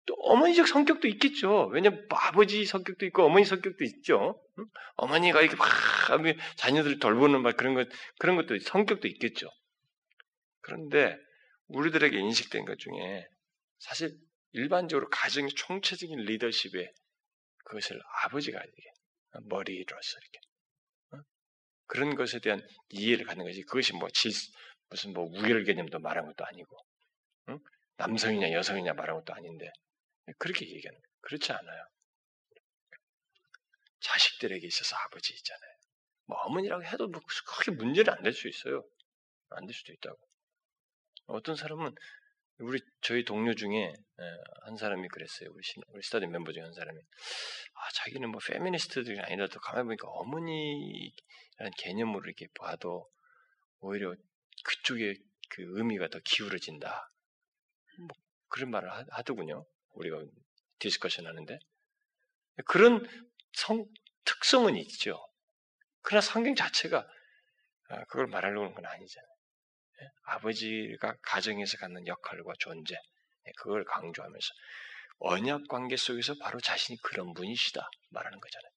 또 0.07 0.15
어머니적 0.15 0.69
성격도 0.69 1.09
있겠죠. 1.09 1.69
왜냐면 1.73 2.07
아버지 2.11 2.67
성격도 2.67 3.07
있고 3.07 3.25
어머니 3.25 3.47
성격도 3.47 3.85
있죠. 3.85 4.39
응? 4.59 4.67
어머니가 4.97 5.41
이렇게 5.41 5.57
막 5.57 5.67
자녀들을 6.57 6.99
돌보는 6.99 7.41
막 7.41 7.57
그런 7.57 7.73
것 7.73 7.89
그런 8.19 8.37
것도 8.37 8.59
성격도 8.59 9.09
있겠죠. 9.09 9.49
그런데 10.61 11.17
우리들에게 11.69 12.19
인식된 12.19 12.67
것 12.67 12.79
중에 12.79 13.27
사실 13.79 14.15
일반적으로 14.53 15.09
가정의 15.09 15.51
총체적인 15.55 16.19
리더십에 16.19 16.93
그것을 17.65 17.99
아버지가 18.25 18.59
이게 18.63 18.91
머리로서 19.49 20.19
이렇게 20.21 20.39
어? 21.13 21.19
그런 21.87 22.15
것에 22.15 22.41
대한 22.41 22.61
이해를 22.91 23.25
갖는 23.25 23.47
것이 23.47 23.63
그것이 23.63 23.95
뭐 23.95 24.11
질, 24.11 24.33
무슨 24.91 25.13
뭐 25.13 25.25
우열 25.25 25.65
개념도 25.65 25.99
말한 26.01 26.27
것도 26.27 26.45
아니고 26.45 26.77
응? 27.51 27.59
남성이냐 27.97 28.53
여성이냐 28.53 28.93
말한 28.95 29.17
것도 29.19 29.35
아닌데 29.35 29.71
그렇게 30.39 30.67
얘기하는 30.67 30.99
거예요. 30.99 31.11
그렇지 31.23 31.53
않아요. 31.53 31.85
자식들에게 34.01 34.67
있어서 34.67 34.97
아버지 34.97 35.33
있잖아요. 35.35 35.73
뭐 36.27 36.39
어머니라고 36.39 36.85
해도 36.85 37.09
뭐 37.09 37.21
크게 37.47 37.73
문제는 37.73 38.13
안 38.13 38.23
될 38.23 38.33
수 38.33 38.49
있어요. 38.49 38.85
안 39.51 39.67
될 39.67 39.75
수도 39.75 39.93
있다고. 39.93 40.19
어떤 41.27 41.57
사람은 41.57 41.95
우리 42.61 42.81
저희 43.03 43.25
동료 43.25 43.55
중에 43.55 43.93
한 44.65 44.77
사람이 44.77 45.09
그랬어요. 45.09 45.51
우리, 45.53 45.63
우리 45.89 46.03
스타디 46.03 46.27
멤버 46.27 46.53
중에 46.53 46.63
한 46.63 46.73
사람이 46.73 46.99
아 46.99 47.89
자기는 47.95 48.29
뭐 48.31 48.41
페미니스트들이 48.47 49.19
아니라도 49.21 49.61
가만히 49.61 49.87
보니까 49.87 50.09
어머니라는 50.09 51.73
개념으로 51.79 52.25
이렇게 52.27 52.47
봐도 52.59 53.09
오히려 53.81 54.15
그쪽에 54.65 55.17
그 55.51 55.63
의미가 55.79 56.09
더 56.09 56.21
기울어진다. 56.25 57.11
뭐 57.99 58.09
그런 58.49 58.71
말을 58.71 58.91
하더군요. 59.11 59.67
우리가 59.95 60.23
discussion 60.79 61.27
하는데 61.27 61.59
그런 62.67 63.07
성, 63.53 63.87
특성은 64.25 64.77
있죠. 64.77 65.19
그러나 66.03 66.21
성경 66.21 66.55
자체가 66.55 67.07
아, 67.89 68.05
그걸 68.05 68.27
말하려고 68.29 68.63
하는 68.65 68.75
건 68.75 68.87
아니잖아요. 68.87 69.31
예? 70.03 70.09
아버지가 70.25 71.17
가정에서 71.23 71.77
갖는 71.79 72.07
역할과 72.07 72.53
존재, 72.59 72.95
예, 72.95 73.51
그걸 73.57 73.85
강조하면서 73.85 74.49
언약 75.19 75.69
관계 75.69 75.97
속에서 75.97 76.35
바로 76.41 76.61
자신이 76.61 76.99
그런 77.03 77.35
분이시다 77.35 77.89
말하는 78.11 78.39
거잖아요. 78.41 78.70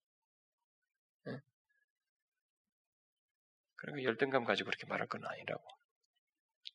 그러니까 3.84 4.06
열등감 4.08 4.46
가지고 4.46 4.69
그렇게 4.69 4.88
말할 4.88 5.08
건 5.08 5.26
아니라고. 5.26 5.62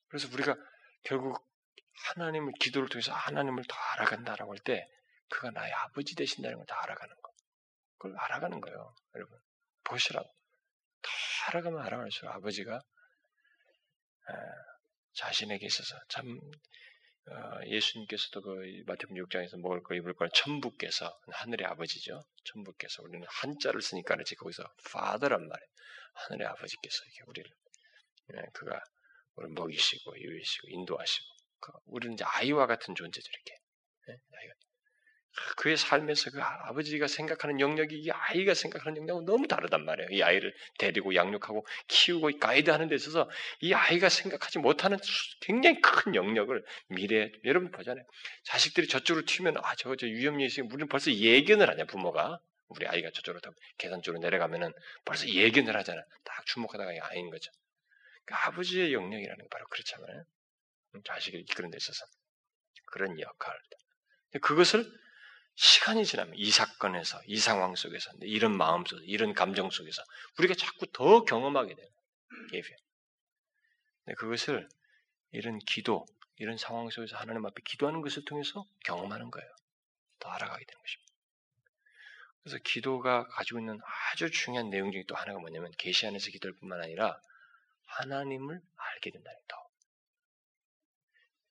그래서 0.08 0.28
우리가 0.32 0.56
결국 1.04 1.42
하나님을 2.06 2.52
기도를 2.60 2.88
통해서 2.90 3.12
하나님을 3.12 3.64
더 3.66 3.74
알아간다라고 3.94 4.52
할 4.52 4.58
때 4.62 4.86
그가 5.30 5.50
나의 5.50 5.72
아버지 5.72 6.14
되신다는 6.14 6.58
걸 6.58 6.66
다 6.66 6.82
알아가는 6.84 7.14
거. 7.22 7.32
그걸 7.98 8.18
알아가는 8.18 8.60
거예요, 8.60 8.94
여러분. 9.14 9.38
보시라고. 9.84 10.28
더 11.02 11.10
알아가면 11.48 11.80
알아갈수록 11.86 12.34
아버지가 12.34 12.80
자신에게 15.14 15.66
있어서 15.66 15.98
참 16.08 16.26
어, 16.28 16.50
예수님께서도 17.66 18.42
그 18.42 18.82
마태복음 18.86 19.22
6장에서 19.24 19.60
먹을 19.60 19.82
거 19.82 19.94
입을 19.94 20.14
걸 20.14 20.30
천부께서 20.32 21.18
하늘의 21.32 21.66
아버지죠. 21.66 22.22
천부께서 22.44 23.02
우리는 23.02 23.26
한자를 23.28 23.82
쓰니까 23.82 24.14
그렇지 24.14 24.34
거기서 24.36 24.64
father란 24.86 25.46
말이에요. 25.46 25.68
하늘의 26.14 26.48
아버지께서 26.48 26.96
이렇게 27.04 27.22
우리를 27.26 27.50
예, 28.34 28.42
그가 28.52 28.80
우리 29.36 29.50
먹이시고 29.52 30.16
이유시고 30.16 30.68
인도하시고 30.68 31.26
그 31.60 31.72
우리는 31.86 32.14
이제 32.14 32.24
아이와 32.24 32.66
같은 32.66 32.94
존재죠 32.94 33.28
이렇게 33.30 33.58
예, 34.08 34.16
그의 35.56 35.76
삶에서 35.76 36.30
그 36.30 36.40
아버지가 36.42 37.06
생각하는 37.06 37.60
영역이 37.60 37.96
이 37.96 38.10
아이가 38.10 38.54
생각하는 38.54 38.98
영역은 38.98 39.24
너무 39.24 39.46
다르단 39.46 39.84
말이에요. 39.84 40.08
이 40.10 40.22
아이를 40.22 40.54
데리고 40.78 41.14
양육하고 41.14 41.66
키우고 41.88 42.38
가이드하는 42.38 42.88
데 42.88 42.94
있어서 42.94 43.28
이 43.60 43.72
아이가 43.72 44.08
생각하지 44.08 44.58
못하는 44.58 44.98
굉장히 45.40 45.80
큰 45.80 46.14
영역을 46.14 46.64
미래 46.88 47.30
여러분 47.44 47.70
보잖아요. 47.70 48.04
자식들이 48.44 48.88
저쪽으로 48.88 49.24
튀면 49.26 49.56
아 49.58 49.74
저거 49.76 49.96
저 49.96 50.06
위험 50.06 50.40
예식 50.40 50.64
우리는 50.66 50.88
벌써 50.88 51.12
예견을 51.12 51.68
하냐 51.68 51.84
부모가 51.84 52.40
우리 52.68 52.86
아이가 52.86 53.10
저쪽으로 53.10 53.40
계단 53.78 54.02
쪽으로 54.02 54.20
내려가면은 54.20 54.72
벌써 55.04 55.28
예견을 55.28 55.76
하잖아. 55.76 56.02
딱 56.24 56.46
주목하다가 56.46 56.92
아이인 57.10 57.30
거죠. 57.30 57.50
그러니까 58.24 58.48
아버지의 58.48 58.92
영역이라는 58.92 59.44
게 59.44 59.48
바로 59.50 59.66
그렇잖아요. 59.68 60.24
자식을 61.04 61.40
이끄는 61.40 61.70
데 61.70 61.76
있어서 61.76 62.04
그런 62.86 63.18
역할. 63.20 63.56
그것을 64.42 64.84
시간이 65.60 66.06
지나면 66.06 66.34
이 66.36 66.52
사건에서, 66.52 67.20
이 67.26 67.36
상황 67.36 67.74
속에서, 67.74 68.12
이런 68.20 68.56
마음 68.56 68.84
속에서, 68.86 69.04
이런 69.04 69.34
감정 69.34 69.70
속에서 69.70 70.04
우리가 70.38 70.54
자꾸 70.54 70.86
더 70.92 71.24
경험하게 71.24 71.74
돼요. 71.74 71.88
예배. 72.52 72.68
그것을 74.16 74.68
이런 75.32 75.58
기도, 75.58 76.06
이런 76.36 76.56
상황 76.56 76.88
속에서 76.90 77.16
하나님 77.16 77.44
앞에 77.44 77.60
기도하는 77.64 78.02
것을 78.02 78.24
통해서 78.24 78.64
경험하는 78.84 79.32
거예요. 79.32 79.50
더 80.20 80.28
알아가게 80.30 80.64
되는 80.64 80.80
것입니다. 80.80 81.12
그래서 82.44 82.58
기도가 82.62 83.26
가지고 83.26 83.58
있는 83.58 83.80
아주 84.12 84.30
중요한 84.30 84.70
내용 84.70 84.92
중에 84.92 85.02
또 85.08 85.16
하나가 85.16 85.40
뭐냐면 85.40 85.72
계시 85.76 86.06
안에서 86.06 86.30
기도할 86.30 86.54
뿐만 86.60 86.80
아니라 86.80 87.20
하나님을 87.84 88.62
알게 88.76 89.10
된다는 89.10 89.40
더. 89.48 89.56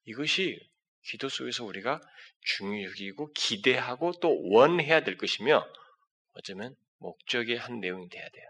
이것이 0.06 0.66
기도 1.08 1.30
속에서 1.30 1.64
우리가 1.66 2.02
중요하고 2.42 3.32
기대하고 3.34 4.14
또 4.22 4.50
원해야 4.50 5.02
될 5.02 5.18
것이며 5.18 5.66
어쩌면 6.34 6.76
목적의 7.00 7.58
한 7.58 7.80
내용이 7.80 8.10
돼야 8.10 8.28
돼요. 8.30 8.46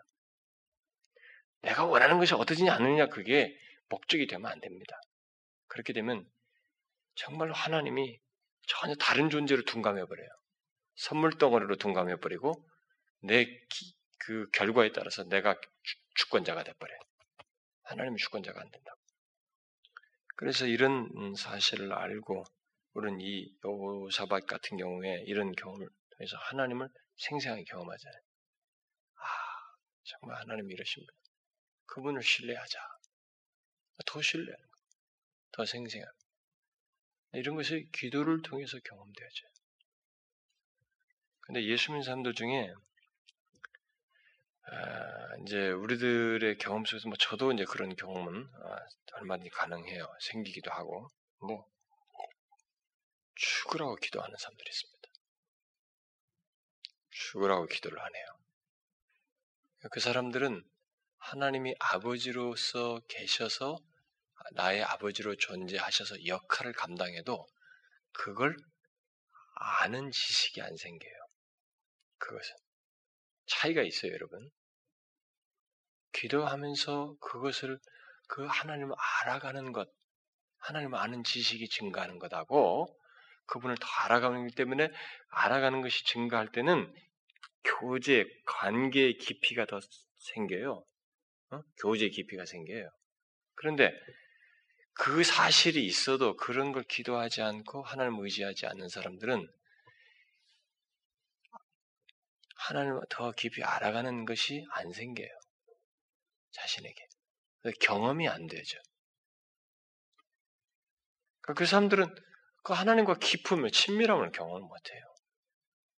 내가 1.62 1.86
원하는 1.86 2.17
것이 2.17 2.34
얻어지냐 2.34 2.74
않느냐 2.74 3.08
그게 3.08 3.56
목적이 3.89 4.28
되면 4.28 4.52
안 4.52 4.60
됩니다. 4.60 5.00
그렇게 5.67 5.93
되면 5.93 6.26
정말로 7.15 7.54
하나님이 7.54 8.20
전혀 8.67 8.96
다른 8.96 9.30
존재로 9.30 9.63
둔감해 9.63 10.06
버려요. 10.06 10.30
선물 10.96 11.38
덩어리로 11.38 11.76
둔감해 11.78 12.17
버리고 12.17 12.54
내 13.22 13.46
그 14.28 14.50
결과에 14.52 14.91
따라서 14.91 15.24
내가 15.24 15.56
주권자가 16.15 16.63
돼 16.63 16.74
버려요. 16.74 17.00
하나님이 17.84 18.17
주권자가 18.17 18.60
안 18.60 18.70
된다고. 18.70 18.96
그래서 20.38 20.67
이런 20.67 21.10
음, 21.17 21.36
사실을 21.36 21.91
알고 21.91 22.43
우리는 22.93 23.19
이 23.21 23.52
여호사밧 23.65 24.45
같은 24.45 24.78
경우에 24.78 25.23
이런 25.26 25.52
경험을 25.52 25.89
통해서 26.12 26.38
하나님을 26.38 26.88
생생하게 27.17 27.63
경험하잖아요. 27.63 28.21
아, 29.15 29.26
정말 30.04 30.39
하나님 30.39 30.71
이러십니다. 30.71 31.12
그분을 31.88 32.21
신뢰하자. 32.21 32.80
더 34.06 34.21
신뢰하는 34.21 34.65
거. 34.69 34.78
더 35.54 35.65
생생한. 35.65 36.08
이런 37.34 37.56
것이 37.56 37.89
기도를 37.91 38.43
통해서 38.43 38.78
경험되어져 38.84 39.47
근데 41.41 41.65
예수 41.65 41.91
믿는 41.91 42.04
사람들 42.04 42.36
중에 42.36 42.71
아, 42.71 42.87
이제 45.45 45.69
우리들의 45.69 46.58
경험 46.58 46.84
속에서 46.86 47.08
뭐 47.08 47.17
저도 47.17 47.51
이제 47.53 47.63
그런 47.65 47.95
경험은 47.95 48.49
아, 48.53 48.80
얼마든지 49.13 49.49
가능해요. 49.51 50.06
생기기도 50.19 50.71
하고 50.71 51.08
뭐 51.39 51.65
죽으라고 53.36 53.95
기도하는 53.95 54.36
사람들이 54.38 54.69
있습니다. 54.69 55.10
죽으라고 57.10 57.65
기도를 57.67 57.99
하네요. 58.03 58.25
그 59.91 59.99
사람들은 59.99 60.63
하나님이 61.17 61.75
아버지로서 61.80 62.99
계셔서 63.08 63.77
나의 64.53 64.84
아버지로 64.84 65.36
존재하셔서 65.36 66.25
역할을 66.25 66.73
감당해도 66.73 67.47
그걸 68.12 68.58
아는 69.56 70.12
지식이 70.12 70.62
안 70.62 70.75
생겨요. 70.75 71.13
그것은 72.17 72.56
차이가 73.47 73.81
있어요, 73.81 74.12
여러분. 74.13 74.49
기도하면서 76.13 77.15
그것을 77.19 77.79
그 78.27 78.45
하나님을 78.45 78.95
알아가는 78.97 79.71
것, 79.71 79.89
하나님을 80.60 80.97
아는 80.97 81.23
지식이 81.23 81.69
증가하는 81.69 82.19
것하고 82.19 82.88
그분을 83.45 83.77
더 83.79 83.88
알아가기 83.88 84.55
때문에 84.55 84.89
알아가는 85.29 85.81
것이 85.81 86.05
증가할 86.05 86.51
때는 86.51 86.93
교제, 87.63 88.25
관계의 88.45 89.17
깊이가 89.17 89.65
더 89.65 89.79
생겨요. 90.33 90.83
어? 91.51 91.62
교제 91.81 92.10
깊이가 92.10 92.45
생겨요. 92.45 92.89
그런데 93.55 93.91
그 94.93 95.23
사실이 95.23 95.86
있어도 95.86 96.36
그런 96.36 96.71
걸 96.71 96.83
기도하지 96.83 97.41
않고 97.41 97.83
하나님을 97.83 98.25
의지하지 98.25 98.65
않는 98.65 98.89
사람들은 98.89 99.47
하나님을 102.67 103.01
더 103.10 103.32
깊이 103.32 103.63
알아가는 103.63 104.25
것이 104.25 104.65
안 104.71 104.91
생겨요. 104.91 105.30
자신에게. 106.51 107.08
경험이 107.82 108.27
안 108.27 108.47
되죠. 108.47 108.77
그 111.41 111.65
사람들은 111.65 112.13
그 112.63 112.73
하나님과 112.73 113.19
깊음을 113.19 113.71
친밀함을 113.71 114.32
경험을 114.32 114.62
못해요. 114.62 115.01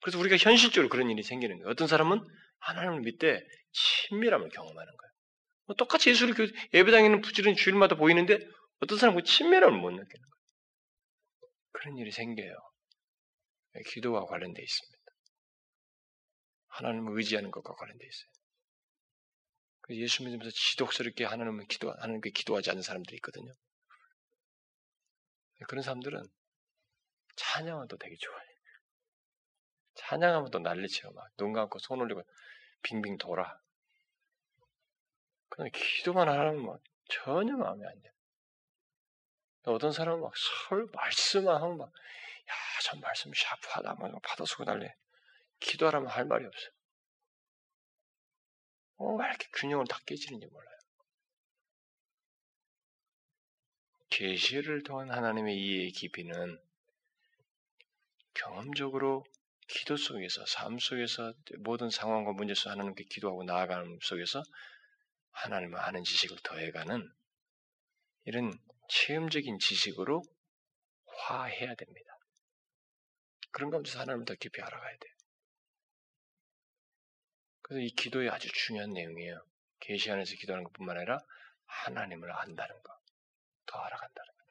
그래서 0.00 0.18
우리가 0.18 0.36
현실적으로 0.36 0.88
그런 0.88 1.10
일이 1.10 1.22
생기는 1.22 1.56
거예요. 1.56 1.70
어떤 1.70 1.88
사람은 1.88 2.20
하나님을 2.60 3.00
믿되 3.00 3.40
친밀함을 3.72 4.48
경험하는 4.50 4.96
거예요. 4.96 5.12
뭐 5.66 5.76
똑같이 5.76 6.10
예수를 6.10 6.34
그 6.34 6.50
예배당에는 6.74 7.20
부지런히 7.20 7.56
주일마다 7.56 7.96
보이는데 7.96 8.38
어떤 8.80 8.98
사람은 8.98 9.20
그 9.20 9.26
친밀함을 9.26 9.78
못 9.78 9.90
느끼는 9.90 10.06
거예요. 10.06 11.52
그런 11.72 11.96
일이 11.98 12.10
생겨요. 12.10 12.54
기도와 13.86 14.24
관련되어 14.26 14.62
있습니다. 14.62 14.97
하나님을 16.78 17.16
의지하는 17.18 17.50
것과 17.50 17.74
관련돼 17.74 18.06
있어요. 18.06 18.30
예수 19.90 20.22
믿으면서 20.22 20.50
지독스럽게 20.50 21.24
하나님을 21.24 21.66
기도, 21.66 21.90
하나님께 21.92 22.30
기도하지 22.30 22.70
않는 22.70 22.82
사람들이 22.82 23.16
있거든요. 23.16 23.54
그런 25.66 25.82
사람들은 25.82 26.22
찬양은 27.36 27.88
또 27.88 27.96
되게 27.96 28.16
좋아해. 28.16 28.44
찬양하면 29.94 30.50
또 30.50 30.58
난리치고 30.60 31.12
막 31.12 31.28
눈 31.36 31.52
감고 31.52 31.78
손 31.80 32.00
올리고 32.00 32.22
빙빙 32.82 33.18
돌아. 33.18 33.60
그냥 35.48 35.70
기도만 35.72 36.28
하면 36.28 36.64
막 36.64 36.80
전혀 37.08 37.56
마음에 37.56 37.84
안 37.86 38.02
돼. 38.02 38.12
어떤 39.64 39.90
사람은 39.92 40.20
막 40.20 40.32
설, 40.36 40.86
말씀만 40.92 41.60
하면 41.60 41.78
막, 41.78 41.88
야, 41.88 42.54
저 42.84 42.96
말씀 42.98 43.32
샤프하다. 43.34 43.94
막 43.94 44.22
받아쓰고 44.22 44.64
난리. 44.64 44.88
기도하라면 45.60 46.08
할 46.08 46.24
말이 46.24 46.44
없어. 46.44 46.68
어, 48.96 49.14
왜 49.14 49.26
이렇게 49.26 49.46
균형을 49.54 49.86
다 49.86 49.98
깨지는지 50.06 50.46
몰라요. 50.46 50.78
계시를 54.10 54.82
통한 54.82 55.10
하나님의 55.10 55.56
이해의 55.56 55.92
깊이는 55.92 56.58
경험적으로 58.34 59.24
기도 59.68 59.96
속에서 59.96 60.44
삶 60.46 60.78
속에서 60.78 61.32
모든 61.58 61.90
상황과 61.90 62.32
문제 62.32 62.54
속에서 62.54 62.70
하나님께 62.70 63.04
기도하고 63.04 63.44
나아가는 63.44 63.98
속에서 64.02 64.42
하나님을 65.30 65.78
아는 65.78 66.02
지식을 66.02 66.38
더해가는 66.42 67.12
이런 68.24 68.58
체험적인 68.88 69.58
지식으로 69.58 70.22
화해야 71.06 71.74
됩니다. 71.74 72.18
그런 73.50 73.70
가운데서 73.70 74.00
하나님을 74.00 74.24
더 74.24 74.34
깊이 74.34 74.60
알아가야 74.62 74.96
돼요. 74.98 75.17
그래서 77.68 77.82
이 77.84 77.90
기도의 77.90 78.30
아주 78.30 78.48
중요한 78.52 78.92
내용이에요. 78.92 79.44
계시 79.80 80.10
안에서 80.10 80.34
기도하는 80.36 80.64
것뿐만 80.64 80.96
아니라 80.96 81.18
하나님을 81.66 82.32
안다는 82.32 82.82
것, 82.82 82.98
더 83.66 83.78
알아간다는 83.78 84.32
것. 84.32 84.46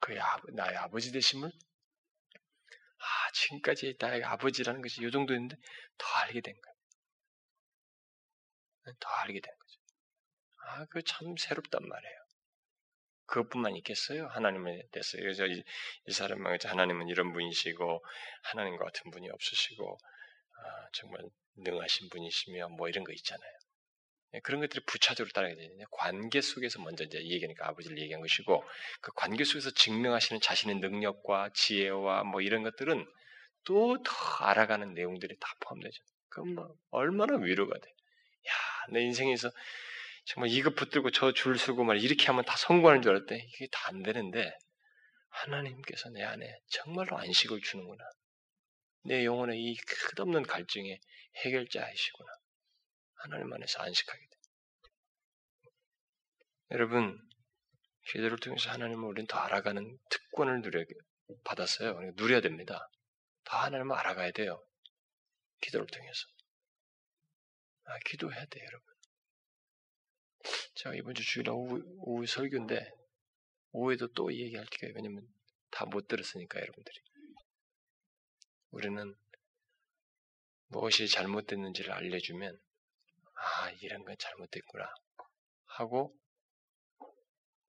그의 0.00 0.20
아, 0.20 0.40
나의 0.52 0.76
아버지 0.76 1.12
되심을 1.12 1.50
아 3.00 3.30
지금까지 3.32 3.96
나의 4.00 4.24
아버지라는 4.24 4.82
것이 4.82 5.04
이 5.04 5.10
정도였는데 5.10 5.56
더 5.98 6.06
알게 6.20 6.40
된 6.40 6.54
거예요. 6.60 6.76
더 9.00 9.08
알게 9.10 9.40
된 9.40 9.54
거죠. 9.58 9.80
아, 10.62 10.86
그 10.86 11.02
참 11.02 11.36
새롭단 11.36 11.86
말이에요. 11.86 12.18
그것뿐만 13.26 13.76
있겠어요? 13.76 14.26
하나님에 14.28 14.82
대해서. 14.92 15.18
그래서 15.18 15.46
이, 15.46 15.62
이 16.06 16.12
사람은 16.12 16.58
하나님은 16.64 17.08
이런 17.08 17.32
분이시고 17.32 18.04
하나님 18.42 18.76
과 18.78 18.86
같은 18.86 19.10
분이 19.10 19.28
없으시고 19.30 19.98
아, 20.56 20.88
정말 20.92 21.22
능하신 21.62 22.08
분이시며 22.10 22.68
뭐 22.70 22.88
이런 22.88 23.04
거 23.04 23.12
있잖아요. 23.12 23.50
예, 24.34 24.40
그런 24.40 24.60
것들이 24.60 24.82
부차적으로 24.86 25.32
따라야 25.32 25.54
되는데 25.54 25.84
관계 25.90 26.40
속에서 26.42 26.80
먼저 26.82 27.04
이제 27.04 27.18
얘기하니까 27.18 27.68
아버지를 27.68 27.98
얘기한 27.98 28.20
것이고 28.20 28.62
그 29.00 29.12
관계 29.14 29.44
속에서 29.44 29.70
증명하시는 29.70 30.40
자신의 30.40 30.76
능력과 30.76 31.50
지혜와 31.54 32.24
뭐 32.24 32.40
이런 32.42 32.62
것들은 32.62 33.06
또 33.64 34.02
더 34.02 34.12
알아가는 34.44 34.94
내용들이 34.94 35.36
다 35.40 35.48
포함되죠. 35.60 36.02
그럼 36.30 36.54
뭐 36.54 36.74
얼마나 36.90 37.36
위로가 37.36 37.78
돼. 37.78 37.88
야, 37.88 38.52
내 38.92 39.00
인생에서 39.02 39.50
정말 40.26 40.50
이거 40.50 40.70
붙들고 40.70 41.10
저 41.10 41.32
줄 41.32 41.58
서고 41.58 41.84
말 41.84 41.98
이렇게 42.02 42.26
하면 42.26 42.44
다 42.44 42.56
성공하는 42.56 43.02
줄 43.02 43.12
알았대. 43.12 43.36
이게 43.36 43.66
다 43.72 43.88
안 43.88 44.02
되는데 44.02 44.52
하나님께서 45.30 46.10
내 46.10 46.22
안에 46.22 46.46
정말로 46.68 47.16
안식을 47.18 47.60
주는구나. 47.62 48.04
내 49.02 49.24
영혼의 49.24 49.62
이 49.62 49.76
끝없는 49.76 50.42
갈증의 50.42 51.00
해결자이시구나. 51.36 52.30
하나님 53.14 53.52
안에서 53.52 53.80
안식하게 53.82 54.20
돼. 54.20 54.36
여러분, 56.72 57.18
기도를 58.08 58.38
통해서 58.38 58.70
하나님을 58.70 59.08
우리는 59.08 59.26
더 59.26 59.38
알아가는 59.38 59.98
특권을 60.10 60.62
누려 60.62 60.84
받았어요. 61.44 61.94
그러니까 61.94 62.22
누려야 62.22 62.40
됩니다. 62.40 62.88
더 63.44 63.56
하나님을 63.58 63.96
알아가야 63.96 64.32
돼요. 64.32 64.62
기도를 65.60 65.86
통해서. 65.86 66.26
아, 67.84 67.98
기도해야 68.06 68.44
돼요, 68.46 68.64
여러분. 68.64 68.94
제가 70.74 70.94
이번 70.94 71.14
주 71.14 71.24
주일 71.24 71.48
오후, 71.50 71.82
오후 71.98 72.26
설교인데, 72.26 72.90
오후에도 73.72 74.08
또 74.12 74.32
얘기할 74.32 74.66
게요. 74.66 74.92
왜냐면 74.94 75.26
다 75.70 75.84
못 75.86 76.06
들었으니까, 76.06 76.60
여러분들이. 76.60 77.07
우리는 78.70 79.14
무엇이 80.68 81.08
잘못됐는지를 81.08 81.92
알려주면, 81.92 82.58
아, 83.34 83.70
이런 83.80 84.04
건 84.04 84.16
잘못됐구나. 84.18 84.86
하고, 85.64 86.14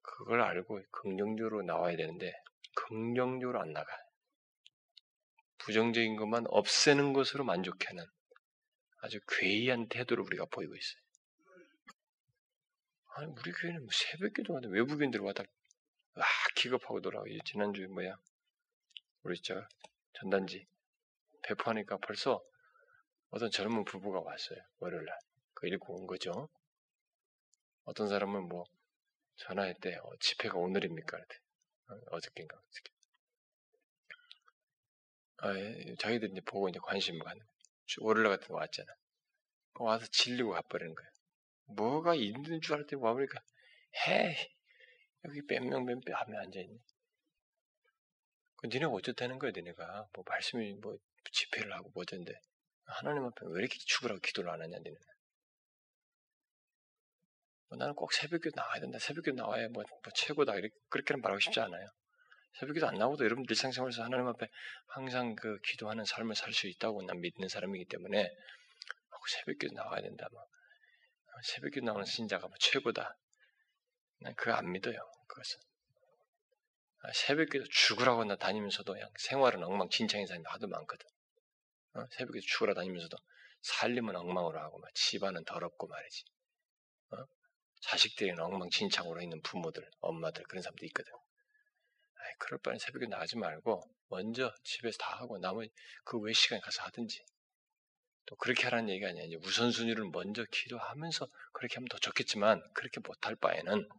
그걸 0.02 0.42
알고 0.42 0.82
긍정적으로 0.92 1.62
나와야 1.62 1.96
되는데, 1.96 2.34
긍정적으로 2.76 3.62
안 3.62 3.72
나가요. 3.72 3.98
부정적인 5.60 6.16
것만 6.16 6.46
없애는 6.48 7.14
것으로 7.14 7.44
만족하는 7.44 8.04
아주 9.02 9.20
괴이한 9.28 9.88
태도를 9.88 10.24
우리가 10.24 10.46
보이고 10.46 10.76
있어요. 10.76 11.02
아니, 13.16 13.32
우리 13.32 13.52
교회는 13.52 13.82
뭐 13.82 13.90
새벽 13.92 14.34
기도 14.34 14.56
하는데 14.56 14.74
외국인들 14.74 15.20
와다, 15.22 15.44
아, 16.16 16.24
기겁하고 16.56 17.02
돌아와. 17.02 17.26
지난주에 17.46 17.88
뭐야. 17.88 18.16
우리 19.24 19.42
저 19.42 19.62
전단지 20.14 20.68
배포하니까 21.50 21.98
벌써 21.98 22.44
어떤 23.32 23.50
젊은 23.50 23.84
부부가 23.86 24.20
왔어요. 24.20 24.60
월요일 24.80 25.06
날. 25.06 25.18
그 25.54 25.68
읽고 25.68 26.00
온 26.00 26.08
거죠. 26.08 26.50
어떤 27.84 28.08
사람은 28.08 28.48
뭐 28.48 28.66
전화했대. 29.38 29.96
어, 29.96 30.12
집회가 30.20 30.58
오늘입니까? 30.58 31.18
어, 31.18 31.94
어저께인가 32.12 32.58
어저께. 32.58 32.94
아, 35.42 35.56
예, 35.56 35.96
자기들 35.98 36.32
이제 36.32 36.42
보고 36.42 36.68
이제 36.70 36.80
관심을 36.82 37.24
갖는 37.24 37.46
월요일 38.02 38.30
같은 38.30 38.48
거 38.50 38.56
왔잖아. 38.56 38.94
와서 39.76 40.06
질리고 40.12 40.52
가버리는 40.52 40.94
거예요. 40.94 41.10
뭐가 41.76 42.16
있는 42.16 42.62
줄 42.62 42.76
알았더니 42.76 43.02
와보니까 43.02 43.40
해 44.08 44.36
여기 45.26 45.42
뼈 45.46 45.56
하면 45.58 46.02
앉아있네. 46.40 46.78
그 48.58 48.68
니네가 48.68 48.92
어쩌다는 48.92 49.40
거야, 49.40 49.52
니네가. 49.56 50.10
뭐 50.14 50.24
말씀이 50.28 50.74
뭐 50.74 50.98
집회를 51.32 51.74
하고 51.74 51.90
뭐던데. 51.94 52.34
하나님 52.86 53.24
앞에 53.26 53.46
왜 53.48 53.60
이렇게 53.62 53.78
죽으라고 53.86 54.20
기도를 54.20 54.50
안 54.50 54.62
하냐, 54.62 54.78
니네는. 54.78 54.98
뭐 57.70 57.78
나는 57.78 57.94
꼭 57.94 58.14
새벽기도 58.14 58.56
나와야 58.56 58.80
된다. 58.80 58.98
새벽기도 59.00 59.36
나와야 59.36 59.68
뭐, 59.70 59.84
뭐 59.84 60.14
최고다. 60.16 60.56
이렇게 60.56 60.74
그렇게는 60.90 61.22
말하고 61.22 61.40
싶지 61.40 61.60
않아요. 61.60 61.88
새벽기도 62.60 62.88
안 62.88 62.96
나오도 62.96 63.24
여러분 63.26 63.46
일상생활에서 63.48 64.04
하나님 64.04 64.28
앞에 64.28 64.48
항상 64.88 65.36
그 65.36 65.60
기도하는 65.62 66.04
삶을 66.04 66.36
살 66.36 66.52
수 66.52 66.68
있다고 66.68 67.04
난 67.04 67.22
믿는 67.22 67.48
사람이기 67.48 67.86
때문에 67.86 68.28
새벽기도 69.30 69.74
나와야 69.76 70.02
된다. 70.02 70.28
뭐 70.32 70.44
새벽기도 71.44 71.86
나오는 71.86 72.06
신자가 72.06 72.48
뭐 72.48 72.56
최고다. 72.60 73.16
난 74.22 74.36
그거 74.36 74.54
안 74.54 74.72
믿어요. 74.72 74.98
그것은. 75.28 75.60
아, 77.02 77.14
새벽기도 77.14 77.66
죽으라고 77.70 78.26
나 78.26 78.36
다니면서도 78.36 78.96
생활은 79.18 79.64
엉망진창인 79.64 80.28
사람이 80.28 80.44
하도 80.48 80.68
많거든. 80.68 81.08
어? 81.96 82.06
새벽에 82.12 82.40
죽으라 82.42 82.74
다니면서도 82.74 83.18
살림은 83.62 84.16
엉망으로 84.16 84.60
하고 84.60 84.80
막 84.80 84.90
집안은 84.96 85.44
더럽고 85.46 85.88
말이지. 85.88 86.24
어? 87.12 87.18
자식들이 87.82 88.32
엉망진창으로 88.32 89.22
있는 89.22 89.42
부모들, 89.42 89.90
엄마들 90.02 90.44
그런 90.46 90.62
사람도 90.64 90.86
있거든. 90.88 91.14
아이, 92.16 92.34
그럴 92.40 92.60
바엔 92.60 92.78
새벽에 92.80 93.08
나가지 93.08 93.38
말고 93.38 93.82
먼저 94.10 94.54
집에서 94.64 94.98
다 95.00 95.18
하고 95.20 95.38
나머지 95.40 95.72
그 96.06 96.20
외 96.20 96.34
시간에 96.34 96.62
가서 96.62 96.84
하든지 96.84 97.24
또 98.26 98.36
그렇게 98.38 98.64
하라는 98.64 98.90
얘기가 98.90 99.10
아니야. 99.10 99.24
이제 99.26 99.36
우선순위를 99.44 100.06
먼저 100.12 100.46
기도하면서 100.52 101.28
그렇게 101.52 101.76
하면 101.76 101.88
더 101.90 101.98
좋겠지만 101.98 102.62
그렇게 102.74 103.02
못할 103.02 103.36
바에는 103.36 103.90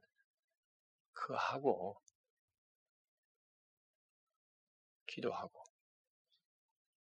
그거 1.12 1.36
하고 1.36 2.00
기도하고 5.06 5.62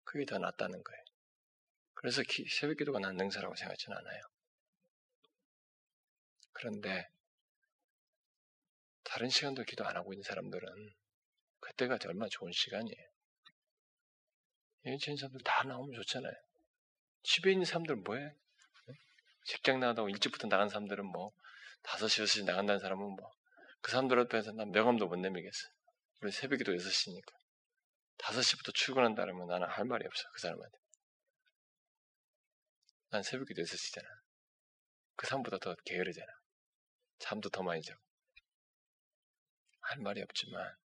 그게 0.10 0.26
더 0.26 0.40
낫다는 0.40 0.84
거예요. 0.84 1.04
그래서 1.94 2.24
기, 2.24 2.48
새벽 2.50 2.78
기도가 2.78 3.00
난 3.00 3.16
능사라고 3.16 3.56
생각하지는 3.56 3.98
않아요. 3.98 4.22
그런데 6.52 7.08
다른 9.04 9.30
시간도 9.30 9.64
기도 9.64 9.86
안 9.86 9.96
하고 9.96 10.14
있는 10.14 10.24
사람들은 10.24 10.68
그때가 11.60 11.98
얼마나 12.06 12.28
좋은 12.30 12.52
시간이에요. 12.52 13.10
예전 14.86 15.16
사람들 15.16 15.42
다 15.44 15.64
나오면 15.64 15.94
좋잖아요. 15.94 16.34
집에 17.24 17.52
있는 17.52 17.66
사람들은 17.66 18.04
뭐해? 18.04 18.34
직장 19.46 19.80
나가다고 19.80 20.10
일찍부터 20.10 20.48
나간 20.48 20.70
사람들은 20.70 21.06
뭐 21.06 21.32
5시, 21.84 22.24
6시 22.24 22.46
나간다는 22.46 22.80
사람은 22.80 23.04
뭐 23.16 23.40
그 23.82 23.92
사람들 23.92 24.20
앞에서 24.20 24.52
난 24.52 24.72
명함도 24.72 25.08
못 25.08 25.16
내밀겠어. 25.18 25.70
우리 26.22 26.32
새벽에도 26.32 26.74
6시니까. 26.74 27.39
5시부터 28.20 28.74
출근한다면 28.74 29.48
나는 29.48 29.68
할 29.68 29.86
말이 29.86 30.06
없어. 30.06 30.30
그 30.32 30.40
사람한테. 30.40 30.78
난 33.10 33.24
새벽 33.24 33.48
기도 33.48 33.62
6시잖아. 33.62 34.08
그 35.16 35.26
사람보다 35.26 35.58
더 35.58 35.76
게으르잖아. 35.86 36.28
잠도 37.18 37.50
더 37.50 37.64
많이 37.64 37.82
자고. 37.82 38.00
할 39.82 39.98
말이 40.00 40.22
없지만, 40.22 40.78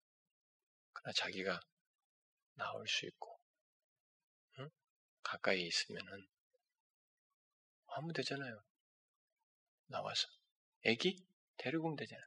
그러나 0.93 1.13
자기가 1.13 1.59
나올 2.55 2.87
수 2.87 3.05
있고, 3.05 3.39
응? 4.59 4.69
가까이 5.21 5.67
있으면은 5.67 6.27
하면 7.87 8.13
되잖아요. 8.13 8.63
나와서. 9.87 10.27
애기? 10.83 11.23
데리고 11.57 11.87
오면 11.87 11.97
되잖아. 11.97 12.21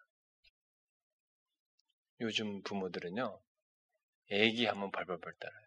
요즘 2.20 2.62
부모들은요, 2.62 3.42
애기 4.30 4.66
하면 4.66 4.90
발발발 4.90 5.32
따라요. 5.38 5.66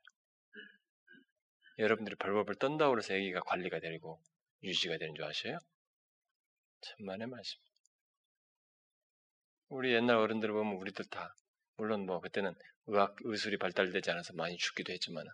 여러분들이 1.78 2.16
벌벌벌 2.18 2.56
떤다고 2.56 2.98
해서 2.98 3.14
애기가 3.14 3.40
관리가 3.42 3.80
되고 3.80 4.22
유지가 4.64 4.98
되는 4.98 5.16
줄 5.16 5.24
아셔요? 5.24 5.60
천만의 6.82 7.28
말씀. 7.28 7.60
우리 9.70 9.94
옛날 9.94 10.18
어른들 10.18 10.52
보면 10.52 10.76
우리들 10.76 11.06
다 11.06 11.34
물론 11.78 12.06
뭐 12.06 12.20
그때는 12.20 12.54
의학 12.88 13.16
의술이 13.22 13.58
발달되지 13.58 14.12
않아서 14.12 14.34
많이 14.34 14.58
죽기도 14.58 14.92
했지만 14.92 15.26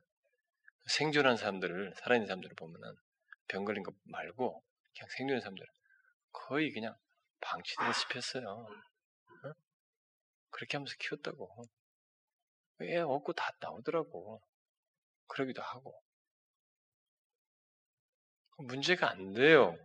생존한 0.88 1.38
사람들을 1.38 1.94
살아있는 1.96 2.28
사람들을 2.28 2.56
보면은 2.56 2.96
병 3.48 3.66
걸린 3.66 3.82
거 3.82 3.92
말고 4.04 4.64
그냥 4.94 5.10
생존한 5.10 5.42
사람들 5.42 5.66
거의 6.32 6.72
그냥 6.72 6.96
방치되다시피 7.42 8.18
했어요. 8.18 8.68
어? 9.46 9.54
그렇게 10.52 10.78
하면서 10.78 10.94
키웠다고. 11.00 11.68
애 12.82 12.98
얻고 13.00 13.34
다 13.34 13.52
나오더라고. 13.62 14.42
그러기도 15.28 15.62
하고. 15.62 15.94
문제가 18.58 19.10
안 19.12 19.34
돼요. 19.34 19.78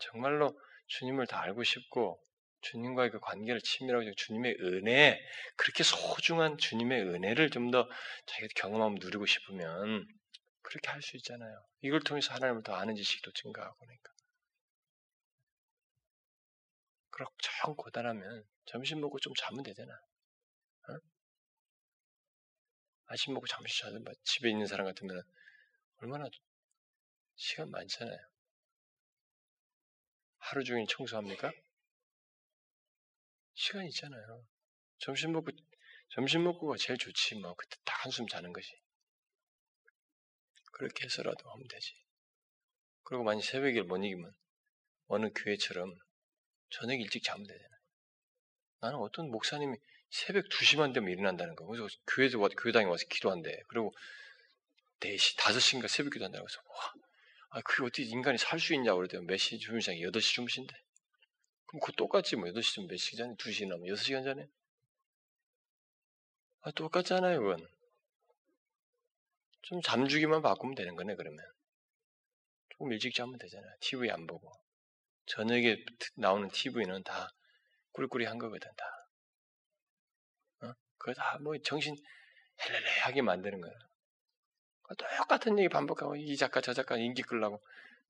정말로 0.00 0.58
주님을 0.86 1.26
다 1.26 1.40
알고 1.40 1.64
싶고 1.64 2.20
주님과의 2.60 3.10
그 3.10 3.20
관계를 3.20 3.60
친밀하고 3.60 4.12
주님의 4.14 4.56
은혜 4.60 5.18
그렇게 5.56 5.82
소중한 5.84 6.58
주님의 6.58 7.02
은혜를 7.04 7.50
좀 7.50 7.70
더 7.70 7.88
자기가 8.26 8.48
경험하면 8.56 8.98
누리고 9.00 9.26
싶으면 9.26 10.06
그렇게 10.62 10.88
할 10.90 11.02
수 11.02 11.16
있잖아요. 11.16 11.64
이걸 11.82 12.00
통해서 12.00 12.34
하나님을 12.34 12.62
더 12.62 12.74
아는 12.74 12.94
지식도 12.96 13.32
증가하고 13.32 13.76
그러니까. 13.78 14.12
그렇고 17.10 17.34
정 17.42 17.74
고단하면 17.76 18.44
점심 18.66 19.00
먹고 19.00 19.18
좀 19.20 19.32
자면 19.36 19.62
되잖아. 19.62 19.92
어? 20.88 20.98
아침 23.08 23.34
먹고 23.34 23.46
잠시 23.46 23.80
자든 23.80 24.04
집에 24.22 24.50
있는 24.50 24.66
사람 24.66 24.86
같으면 24.86 25.22
얼마나 25.98 26.28
시간 27.36 27.70
많잖아요. 27.70 28.18
하루 30.38 30.62
종일 30.64 30.86
청소합니까? 30.86 31.50
시간 33.54 33.86
있잖아요. 33.86 34.46
점심 34.98 35.32
먹고 35.32 35.50
점심 36.10 36.44
먹고가 36.44 36.76
제일 36.78 36.98
좋지 36.98 37.36
뭐 37.36 37.54
그때 37.54 37.76
딱 37.84 38.04
한숨 38.04 38.26
자는 38.26 38.52
것이. 38.52 38.72
그렇게 40.72 41.04
해서라도 41.04 41.50
하면 41.50 41.66
되지. 41.68 41.94
그리고 43.02 43.24
만약 43.24 43.42
새벽에 43.42 43.82
못 43.82 43.96
이기면 43.96 44.32
어느 45.06 45.30
교회처럼 45.34 45.98
저녁 46.70 47.00
일찍 47.00 47.22
자면 47.24 47.46
되잖아요. 47.46 47.78
나는 48.80 48.98
어떤 48.98 49.30
목사님이 49.30 49.76
새벽 50.10 50.48
2시만 50.48 50.92
되면 50.94 51.10
일어난다는 51.10 51.54
거. 51.56 51.66
그래서 51.66 51.86
교회에서 52.06 52.38
교회당에 52.38 52.86
와서 52.86 53.04
기도한대. 53.08 53.62
그리고 53.68 53.92
4시, 55.00 55.36
5시인가 55.36 55.88
새벽 55.88 56.12
기도 56.14 56.24
한다고 56.24 56.46
해서, 56.48 56.60
와, 56.68 56.92
아, 57.50 57.60
그게 57.62 57.84
어떻게 57.84 58.02
인간이 58.04 58.38
살 58.38 58.58
수 58.60 58.74
있냐고 58.74 58.98
그러더니 58.98 59.26
몇 59.26 59.36
시 59.38 59.58
주무시냐? 59.58 59.98
8시 59.98 60.34
주무신대. 60.34 60.74
그럼 61.66 61.80
그 61.84 61.92
똑같지 61.92 62.36
뭐 62.36 62.48
8시쯤 62.48 62.88
몇 62.88 62.96
시간 62.98 63.28
전에? 63.28 63.36
2시 63.36 63.66
나면 63.68 63.86
6시간 63.88 64.24
전에? 64.24 64.48
아, 66.60 66.70
똑같잖아요, 66.70 67.40
그건. 67.40 67.66
좀 69.62 69.80
잠주기만 69.82 70.42
바꾸면 70.42 70.74
되는 70.74 70.96
거네, 70.96 71.14
그러면. 71.14 71.44
조금 72.70 72.92
일찍 72.92 73.14
자면 73.14 73.38
되잖아요. 73.38 73.72
TV 73.80 74.10
안 74.10 74.26
보고. 74.26 74.50
저녁에 75.26 75.84
나오는 76.16 76.48
TV는 76.50 77.02
다 77.04 77.30
꿀꿀이 77.92 78.24
한 78.24 78.38
거거든, 78.38 78.70
다. 78.76 78.97
어? 80.98 81.04
그거 81.04 81.14
다 81.14 81.38
뭐 81.40 81.56
정신 81.58 81.96
헬레레하게 82.60 83.22
만드는 83.22 83.60
거야. 83.60 83.72
똑같은 85.18 85.58
얘기 85.58 85.68
반복하고 85.68 86.16
이 86.16 86.36
작가 86.36 86.60
저 86.60 86.72
작가 86.72 86.96
인기 86.96 87.22
끌라고 87.22 87.62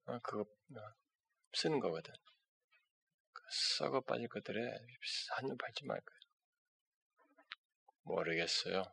어, 0.06 0.18
그거 0.22 0.42
어, 0.42 0.80
쓰는 1.54 1.80
거거든. 1.80 2.12
그 3.32 3.42
썩어 3.78 4.00
빠질 4.02 4.28
것들에 4.28 4.60
한눈 5.36 5.58
팔지 5.58 5.84
말 5.86 6.00
거야. 6.00 6.18
모르겠어요. 8.04 8.84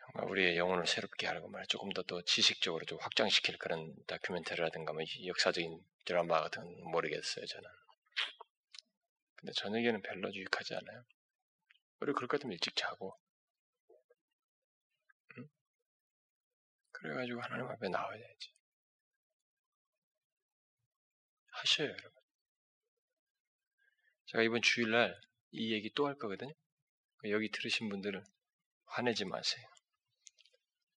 정말 0.00 0.30
우리의 0.30 0.56
영혼을 0.56 0.86
새롭게 0.86 1.26
하고 1.26 1.48
말 1.48 1.66
조금 1.66 1.90
더 1.92 2.02
또 2.02 2.22
지식적으로 2.22 2.84
좀 2.86 2.98
확장시킬 3.00 3.58
그런 3.58 3.94
다큐멘터리라든가 4.06 4.92
뭐 4.92 5.02
역사적인 5.26 5.84
드라마 6.04 6.40
같은 6.42 6.62
건 6.62 6.90
모르겠어요 6.90 7.46
저는. 7.46 7.68
근데 9.36 9.52
저녁에는 9.52 10.02
별로 10.02 10.32
유익하지 10.32 10.74
않아요. 10.74 11.04
우리 12.00 12.12
그럴 12.12 12.28
것 12.28 12.38
같으면 12.38 12.52
일찍 12.52 12.76
자고 12.76 13.18
그래가지고 16.92 17.40
하나님 17.42 17.66
앞에 17.66 17.88
나와야 17.90 18.18
되지. 18.18 18.50
하셔요, 21.52 21.88
여러분. 21.88 22.22
제가 24.26 24.42
이번 24.42 24.62
주일날 24.62 25.20
이 25.50 25.72
얘기 25.74 25.92
또 25.94 26.06
할 26.06 26.16
거거든요. 26.16 26.52
여기 27.26 27.50
들으신 27.50 27.90
분들은 27.90 28.24
화내지 28.86 29.26
마세요. 29.26 29.66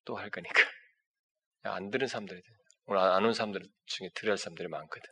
또 0.04 0.16
할 0.16 0.28
거니까. 0.30 0.52
안 1.62 1.90
들은 1.90 2.06
사람들, 2.06 2.42
오늘 2.84 3.00
안 3.00 3.24
온 3.24 3.32
사람들 3.32 3.62
중에 3.86 4.10
들을 4.14 4.32
할 4.32 4.36
사람들이 4.36 4.68
많거든. 4.68 5.10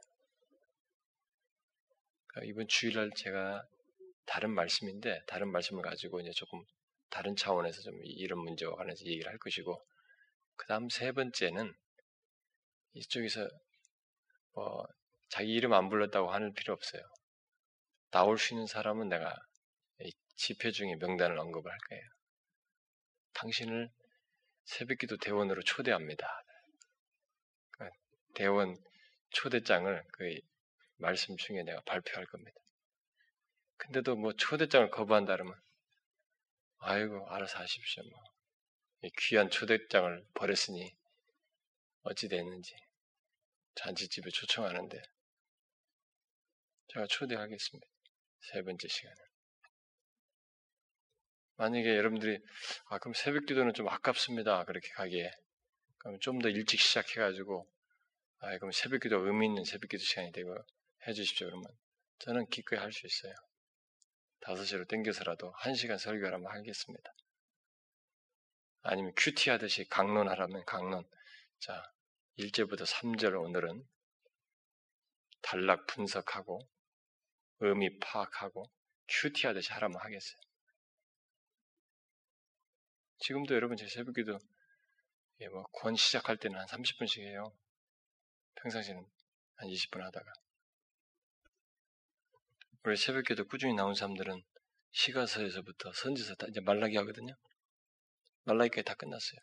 그러니까 2.26 2.50
이번 2.50 2.68
주일날 2.68 3.10
제가 3.16 3.66
다른 4.26 4.50
말씀인데, 4.50 5.22
다른 5.26 5.50
말씀을 5.50 5.82
가지고 5.82 6.20
이제 6.20 6.30
조금 6.32 6.64
다른 7.10 7.36
차원에서 7.36 7.82
좀 7.82 8.00
이런 8.04 8.38
문제와 8.40 8.76
관해서 8.76 9.04
얘기를 9.04 9.30
할 9.30 9.38
것이고, 9.38 9.84
그 10.56 10.66
다음 10.66 10.88
세 10.88 11.12
번째는 11.12 11.72
이쪽에서 12.94 13.48
뭐 14.54 14.86
자기 15.30 15.52
이름 15.52 15.72
안 15.72 15.88
불렀다고 15.88 16.30
하는 16.30 16.52
필요 16.52 16.74
없어요. 16.74 17.02
나올 18.10 18.38
수 18.38 18.54
있는 18.54 18.66
사람은 18.66 19.08
내가 19.08 19.34
집회 20.36 20.70
중에 20.70 20.96
명단을 20.96 21.38
언급을 21.38 21.70
할 21.70 21.78
거예요. 21.88 22.02
당신을 23.34 23.90
새벽기도 24.64 25.16
대원으로 25.18 25.62
초대합니다. 25.62 26.28
그러니까 27.70 27.98
대원 28.34 28.76
초대장을 29.30 30.04
그 30.12 30.40
말씀 30.96 31.36
중에 31.36 31.62
내가 31.62 31.80
발표할 31.82 32.26
겁니다. 32.26 32.61
근데도 33.82 34.14
뭐 34.14 34.32
초대장을 34.32 34.90
거부한다 34.90 35.32
그러면 35.34 35.60
아이고 36.78 37.28
알아서 37.30 37.58
하십시오. 37.58 38.04
뭐 38.04 38.22
귀한 39.18 39.50
초대장을 39.50 40.24
버렸으니 40.34 40.94
어찌 42.02 42.28
됐는지 42.28 42.76
잔치집에 43.74 44.30
초청하는데 44.30 45.02
제가 46.92 47.06
초대하겠습니다. 47.08 47.86
세 48.52 48.62
번째 48.62 48.86
시간에. 48.86 49.16
만약에 51.56 51.96
여러분들이 51.96 52.38
아 52.86 52.98
그럼 52.98 53.14
새벽 53.14 53.46
기도는 53.46 53.74
좀 53.74 53.88
아깝습니다. 53.88 54.64
그렇게 54.64 54.88
가기에 54.90 55.28
그럼 55.98 56.20
좀 56.20 56.38
더 56.40 56.48
일찍 56.48 56.80
시작해가지고 56.80 57.68
아 58.38 58.58
그럼 58.58 58.70
새벽 58.72 59.00
기도 59.00 59.26
의미 59.26 59.46
있는 59.46 59.64
새벽 59.64 59.88
기도 59.90 60.04
시간이 60.04 60.30
되고 60.32 60.54
해주십시오. 61.08 61.48
그러면 61.48 61.66
저는 62.20 62.46
기꺼이 62.48 62.78
할 62.78 62.92
수 62.92 63.06
있어요. 63.06 63.34
다섯 64.42 64.64
시로 64.64 64.84
땡겨서라도 64.84 65.52
한 65.56 65.74
시간 65.74 65.98
설교하면 65.98 66.48
하겠습니다. 66.50 67.14
아니면 68.82 69.12
큐티 69.16 69.50
하듯이 69.50 69.88
강론하라면 69.88 70.64
강론. 70.64 71.08
자, 71.60 71.92
1절부터 72.38 72.84
3절 72.84 73.40
오늘은 73.40 73.86
단락 75.42 75.86
분석하고 75.86 76.68
의미 77.60 77.98
파악하고 78.00 78.64
큐티 79.08 79.46
하듯이 79.46 79.72
하라면 79.72 80.00
하겠어요. 80.00 80.40
지금도 83.18 83.54
여러분 83.54 83.76
제 83.76 83.86
새벽기도 83.86 84.38
예, 85.40 85.48
뭐 85.48 85.64
권 85.72 85.94
시작할 85.96 86.36
때는 86.36 86.58
한 86.58 86.66
30분씩 86.66 87.20
해요. 87.22 87.56
평상시는 88.56 89.04
한 89.56 89.68
20분 89.68 90.00
하다가 90.00 90.32
우리 92.84 92.96
새벽기도 92.96 93.46
꾸준히 93.46 93.74
나온 93.74 93.94
사람들은 93.94 94.42
시가서에서부터 94.90 95.92
선지서 95.92 96.34
다 96.34 96.46
이제 96.48 96.60
말라기 96.60 96.96
하거든요. 96.96 97.34
말라기까지 98.44 98.84
다 98.84 98.94
끝났어요. 98.94 99.40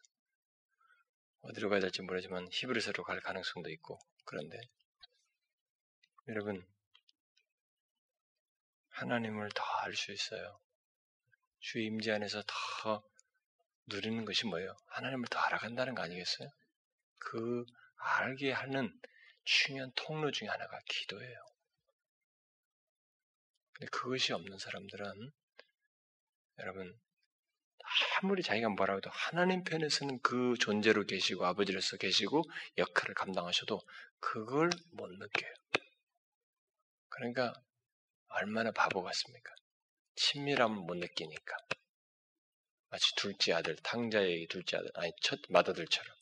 어디로 1.42 1.70
가야 1.70 1.80
될지 1.80 2.02
모르지만 2.02 2.50
히브리서로 2.52 3.04
갈 3.04 3.22
가능성도 3.22 3.70
있고 3.70 3.98
그런데 4.26 4.60
여러분 6.28 6.68
하나님을 8.90 9.50
더 9.56 9.64
알 9.84 9.96
수 9.96 10.12
있어요. 10.12 10.60
주 11.62 11.80
임재 11.80 12.12
안에서 12.12 12.44
더 12.46 13.02
누리는 13.86 14.26
것이 14.26 14.46
뭐예요? 14.48 14.76
하나님을 14.88 15.30
더 15.30 15.40
알아간다는 15.40 15.96
거 15.96 16.02
아니겠어요? 16.02 16.50
그 17.18 17.66
알게 17.96 18.52
하는 18.52 18.94
중요한 19.46 19.92
통로 19.96 20.32
중에 20.32 20.50
하나가 20.50 20.78
기도예요. 20.86 21.49
근데 23.80 23.90
그것이 23.92 24.34
없는 24.34 24.58
사람들은 24.58 25.32
여러분 26.60 27.00
아무리 28.22 28.44
자기가 28.44 28.70
뭐라고 28.70 28.98
해도 28.98 29.10
하나님 29.10 29.64
편에서는 29.64 30.20
그 30.22 30.56
존재로 30.60 31.06
계시고 31.06 31.46
아버지로서 31.46 31.96
계시고 31.96 32.44
역할을 32.78 33.16
감당하셔도 33.16 33.80
그걸 34.20 34.70
못 34.92 35.10
느껴요. 35.10 35.54
그러니까 37.08 37.54
얼마나 38.28 38.72
바보 38.72 39.02
같습니까? 39.02 39.54
친밀함을 40.16 40.76
못 40.84 40.96
느끼니까. 40.96 41.58
마치 42.90 43.16
둘째 43.16 43.54
아들, 43.54 43.76
탕자의 43.78 44.48
둘째 44.48 44.78
아들, 44.78 44.92
아니 44.96 45.12
첫 45.22 45.40
맏아들처럼 45.50 46.16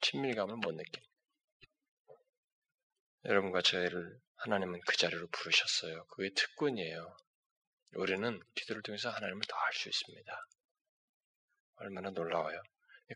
친밀감을 0.00 0.56
못 0.56 0.72
느끼는. 0.72 1.06
여러분과 3.26 3.60
저희를 3.62 4.20
하나님은 4.38 4.80
그 4.86 4.96
자리로 4.96 5.28
부르셨어요. 5.28 6.06
그게 6.06 6.30
특권이에요. 6.34 7.16
우리는 7.94 8.40
기도를 8.54 8.82
통해서 8.82 9.10
하나님을 9.10 9.42
더 9.48 9.56
알 9.56 9.72
수 9.72 9.88
있습니다. 9.88 10.46
얼마나 11.76 12.10
놀라워요. 12.10 12.60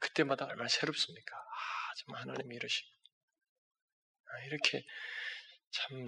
그때마다 0.00 0.46
얼마나 0.46 0.68
새롭습니까? 0.68 1.36
아, 1.36 1.94
정말 1.98 2.22
하나님이 2.22 2.56
이러시고. 2.56 2.88
아, 4.26 4.38
이렇게 4.46 4.84
참 5.70 6.06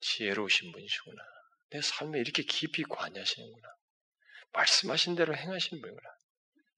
지혜로우신 0.00 0.72
분이시구나. 0.72 1.22
내 1.70 1.82
삶에 1.82 2.18
이렇게 2.20 2.42
깊이 2.42 2.82
관여하시는구나. 2.84 3.68
말씀하신 4.52 5.16
대로 5.16 5.34
행하시는 5.36 5.80
분이구나. 5.80 6.08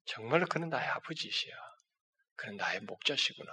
정말로 0.06 0.46
그는 0.46 0.68
나의 0.68 0.88
아버지이시야. 0.88 1.54
그는 2.36 2.56
나의 2.56 2.80
목자시구나. 2.80 3.52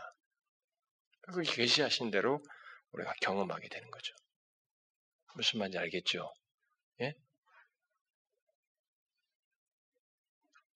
그 1.33 1.41
계시하신 1.43 2.11
대로 2.11 2.43
우리가 2.91 3.13
경험하게 3.21 3.67
되는 3.69 3.89
거죠. 3.91 4.13
무슨 5.35 5.59
말인지 5.59 5.77
알겠죠? 5.77 6.33
예? 7.01 7.13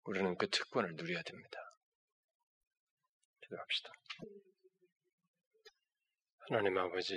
우리는 0.05 0.37
그 0.37 0.49
특권을 0.49 0.95
누려야 0.95 1.21
됩니다. 1.23 1.59
기도합시다. 3.41 3.91
하나님 6.49 6.77
아버지, 6.77 7.15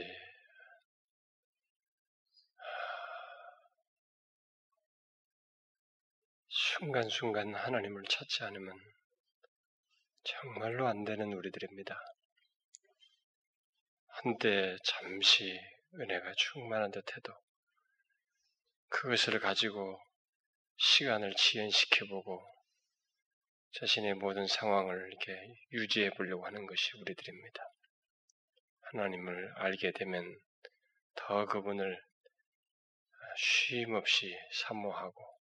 순간순간 6.48 7.54
하나님을 7.54 8.02
찾지 8.08 8.44
않으면 8.44 8.78
정말로 10.22 10.86
안 10.86 11.04
되는 11.04 11.32
우리들입니다. 11.32 11.96
한때 14.22 14.78
잠시 14.82 15.60
은혜가 15.94 16.32
충만한 16.38 16.90
듯해도 16.90 17.34
그것을 18.88 19.38
가지고 19.40 20.00
시간을 20.78 21.34
지연시켜보고 21.34 22.42
자신의 23.72 24.14
모든 24.14 24.46
상황을 24.46 25.08
이렇게 25.08 25.54
유지해 25.72 26.08
보려고 26.10 26.46
하는 26.46 26.66
것이 26.66 26.96
우리들입니다. 26.96 27.62
하나님을 28.80 29.52
알게 29.56 29.92
되면 29.92 30.40
더 31.14 31.44
그분을 31.44 32.02
쉼 33.36 33.94
없이 33.94 34.34
사모하고 34.64 35.40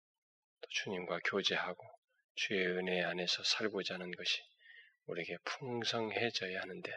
또 0.62 0.68
주님과 0.70 1.20
교제하고 1.26 1.84
주의 2.34 2.66
은혜 2.66 3.04
안에서 3.04 3.44
살고자 3.44 3.94
하는 3.94 4.10
것이 4.10 4.42
우리에게 5.06 5.38
풍성해져야 5.46 6.62
하는데 6.62 6.92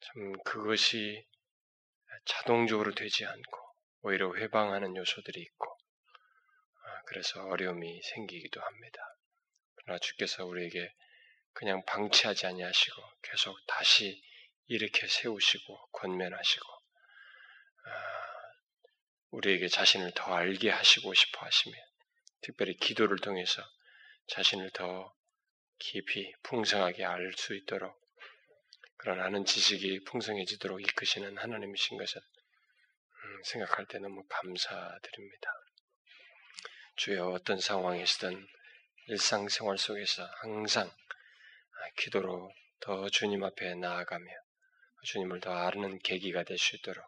참 0.00 0.32
그것이 0.44 1.26
자동적으로 2.24 2.94
되지 2.94 3.24
않고 3.24 3.58
오히려 4.02 4.34
회방하는 4.34 4.96
요소들이 4.96 5.40
있고 5.40 5.78
아, 6.84 7.02
그래서 7.06 7.44
어려움이 7.46 8.02
생기기도 8.02 8.60
합니다. 8.60 9.00
그러나 9.76 9.98
주께서 9.98 10.44
우리에게 10.44 10.92
그냥 11.52 11.84
방치하지 11.86 12.46
아니하시고 12.46 13.02
계속 13.22 13.58
다시 13.66 14.22
이렇게 14.66 15.08
세우시고 15.08 15.88
권면하시고 15.92 16.66
아, 17.86 17.90
우리에게 19.30 19.68
자신을 19.68 20.12
더 20.14 20.34
알게 20.34 20.70
하시고 20.70 21.14
싶어 21.14 21.44
하시며 21.44 21.76
특별히 22.42 22.76
기도를 22.76 23.18
통해서 23.18 23.62
자신을 24.28 24.70
더 24.70 25.14
깊이 25.78 26.32
풍성하게 26.42 27.04
알 27.04 27.32
수 27.36 27.54
있도록 27.54 28.07
그런 28.98 29.20
아는 29.20 29.44
지식이 29.44 30.04
풍성해지도록 30.04 30.82
이끄시는 30.82 31.38
하나님이신 31.38 31.98
것을 31.98 32.20
음, 32.20 33.42
생각할 33.44 33.86
때 33.86 33.98
너무 33.98 34.22
감사드립니다. 34.28 35.50
주여 36.96 37.28
어떤 37.28 37.60
상황에서든 37.60 38.46
일상생활 39.06 39.78
속에서 39.78 40.28
항상 40.42 40.90
기도로 41.96 42.52
더 42.80 43.08
주님 43.08 43.44
앞에 43.44 43.74
나아가며 43.76 44.26
주님을 45.04 45.40
더 45.40 45.52
아는 45.52 45.98
계기가 46.00 46.42
될 46.42 46.58
수 46.58 46.76
있도록 46.76 47.04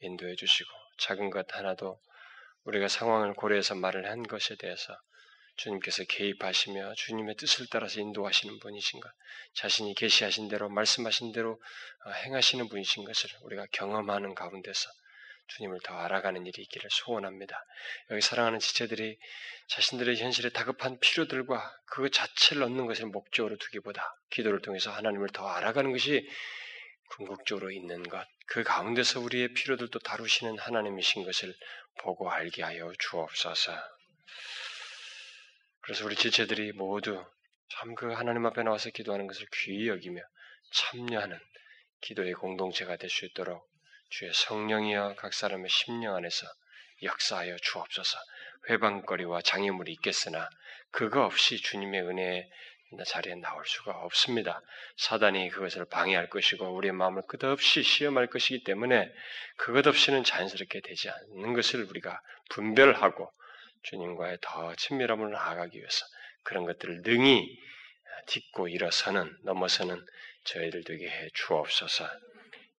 인도해 0.00 0.36
주시고 0.36 0.70
작은 0.98 1.30
것 1.30 1.52
하나도 1.54 2.00
우리가 2.64 2.88
상황을 2.88 3.34
고려해서 3.34 3.74
말을 3.74 4.08
한 4.08 4.22
것에 4.22 4.56
대해서 4.56 4.96
주님께서 5.56 6.04
개입하시며 6.04 6.94
주님의 6.94 7.36
뜻을 7.36 7.66
따라서 7.70 8.00
인도하시는 8.00 8.58
분이신 8.58 9.00
것, 9.00 9.10
자신이 9.54 9.94
계시하신 9.94 10.48
대로 10.48 10.68
말씀하신 10.68 11.32
대로 11.32 11.60
어, 12.04 12.10
행하시는 12.10 12.68
분이신 12.68 13.04
것을 13.04 13.30
우리가 13.42 13.66
경험하는 13.72 14.34
가운데서 14.34 14.90
주님을 15.48 15.78
더 15.84 15.96
알아가는 15.96 16.44
일이 16.44 16.62
있기를 16.62 16.90
소원합니다. 16.90 17.64
여기 18.10 18.20
사랑하는 18.20 18.58
지체들이 18.58 19.18
자신들의 19.68 20.16
현실에 20.16 20.50
다급한 20.50 20.98
필요들과 20.98 21.72
그 21.86 22.10
자체를 22.10 22.64
얻는 22.64 22.86
것을 22.86 23.06
목적으로 23.06 23.56
두기보다 23.56 24.16
기도를 24.30 24.60
통해서 24.60 24.90
하나님을 24.90 25.28
더 25.28 25.46
알아가는 25.48 25.92
것이 25.92 26.28
궁극적으로 27.10 27.70
있는 27.70 28.02
것, 28.02 28.26
그 28.46 28.64
가운데서 28.64 29.20
우리의 29.20 29.54
필요들도 29.54 30.00
다루시는 30.00 30.58
하나님이신 30.58 31.24
것을 31.24 31.54
보고 32.00 32.30
알게 32.30 32.62
하여 32.62 32.92
주옵소서. 32.98 33.95
그래서 35.86 36.04
우리 36.04 36.16
지체들이 36.16 36.72
모두 36.72 37.24
참 37.68 37.94
그 37.94 38.12
하나님 38.12 38.44
앞에 38.46 38.64
나와서 38.64 38.90
기도하는 38.90 39.28
것을 39.28 39.46
귀히 39.52 39.88
여기며 39.88 40.20
참여하는 40.72 41.38
기도의 42.00 42.34
공동체가 42.34 42.96
될 42.96 43.08
수 43.08 43.24
있도록 43.24 43.64
주의 44.10 44.32
성령이여 44.34 45.14
각 45.16 45.32
사람의 45.32 45.68
심령 45.70 46.16
안에서 46.16 46.46
역사하여 47.02 47.56
주옵소서. 47.58 48.18
회방거리와 48.68 49.42
장애물이 49.42 49.92
있겠으나 49.92 50.48
그거 50.90 51.24
없이 51.24 51.58
주님의 51.58 52.02
은혜의 52.02 52.50
자리에 53.06 53.36
나올 53.36 53.64
수가 53.64 53.92
없습니다. 53.92 54.60
사단이 54.96 55.50
그것을 55.50 55.84
방해할 55.84 56.28
것이고 56.30 56.74
우리의 56.74 56.92
마음을 56.94 57.22
끝없이 57.28 57.82
시험할 57.84 58.26
것이기 58.26 58.64
때문에 58.64 59.08
그것 59.56 59.86
없이는 59.86 60.24
자연스럽게 60.24 60.80
되지 60.80 61.10
않는 61.10 61.52
것을 61.54 61.84
우리가 61.84 62.20
분별하고 62.50 63.30
주님과의 63.86 64.38
더 64.40 64.74
친밀함을 64.74 65.30
나아가기 65.30 65.78
위해서 65.78 66.06
그런 66.42 66.64
것들을 66.64 67.02
능히 67.02 67.46
딛고 68.26 68.68
일어서는 68.68 69.36
넘어서는 69.44 70.04
저희들 70.44 70.84
되게 70.84 71.08
해 71.08 71.28
주옵소서. 71.34 72.08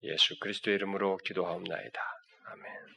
예수 0.04 0.38
그리스도의 0.38 0.76
이름으로 0.76 1.18
기도하옵나이다. 1.18 2.00
아멘. 2.44 2.95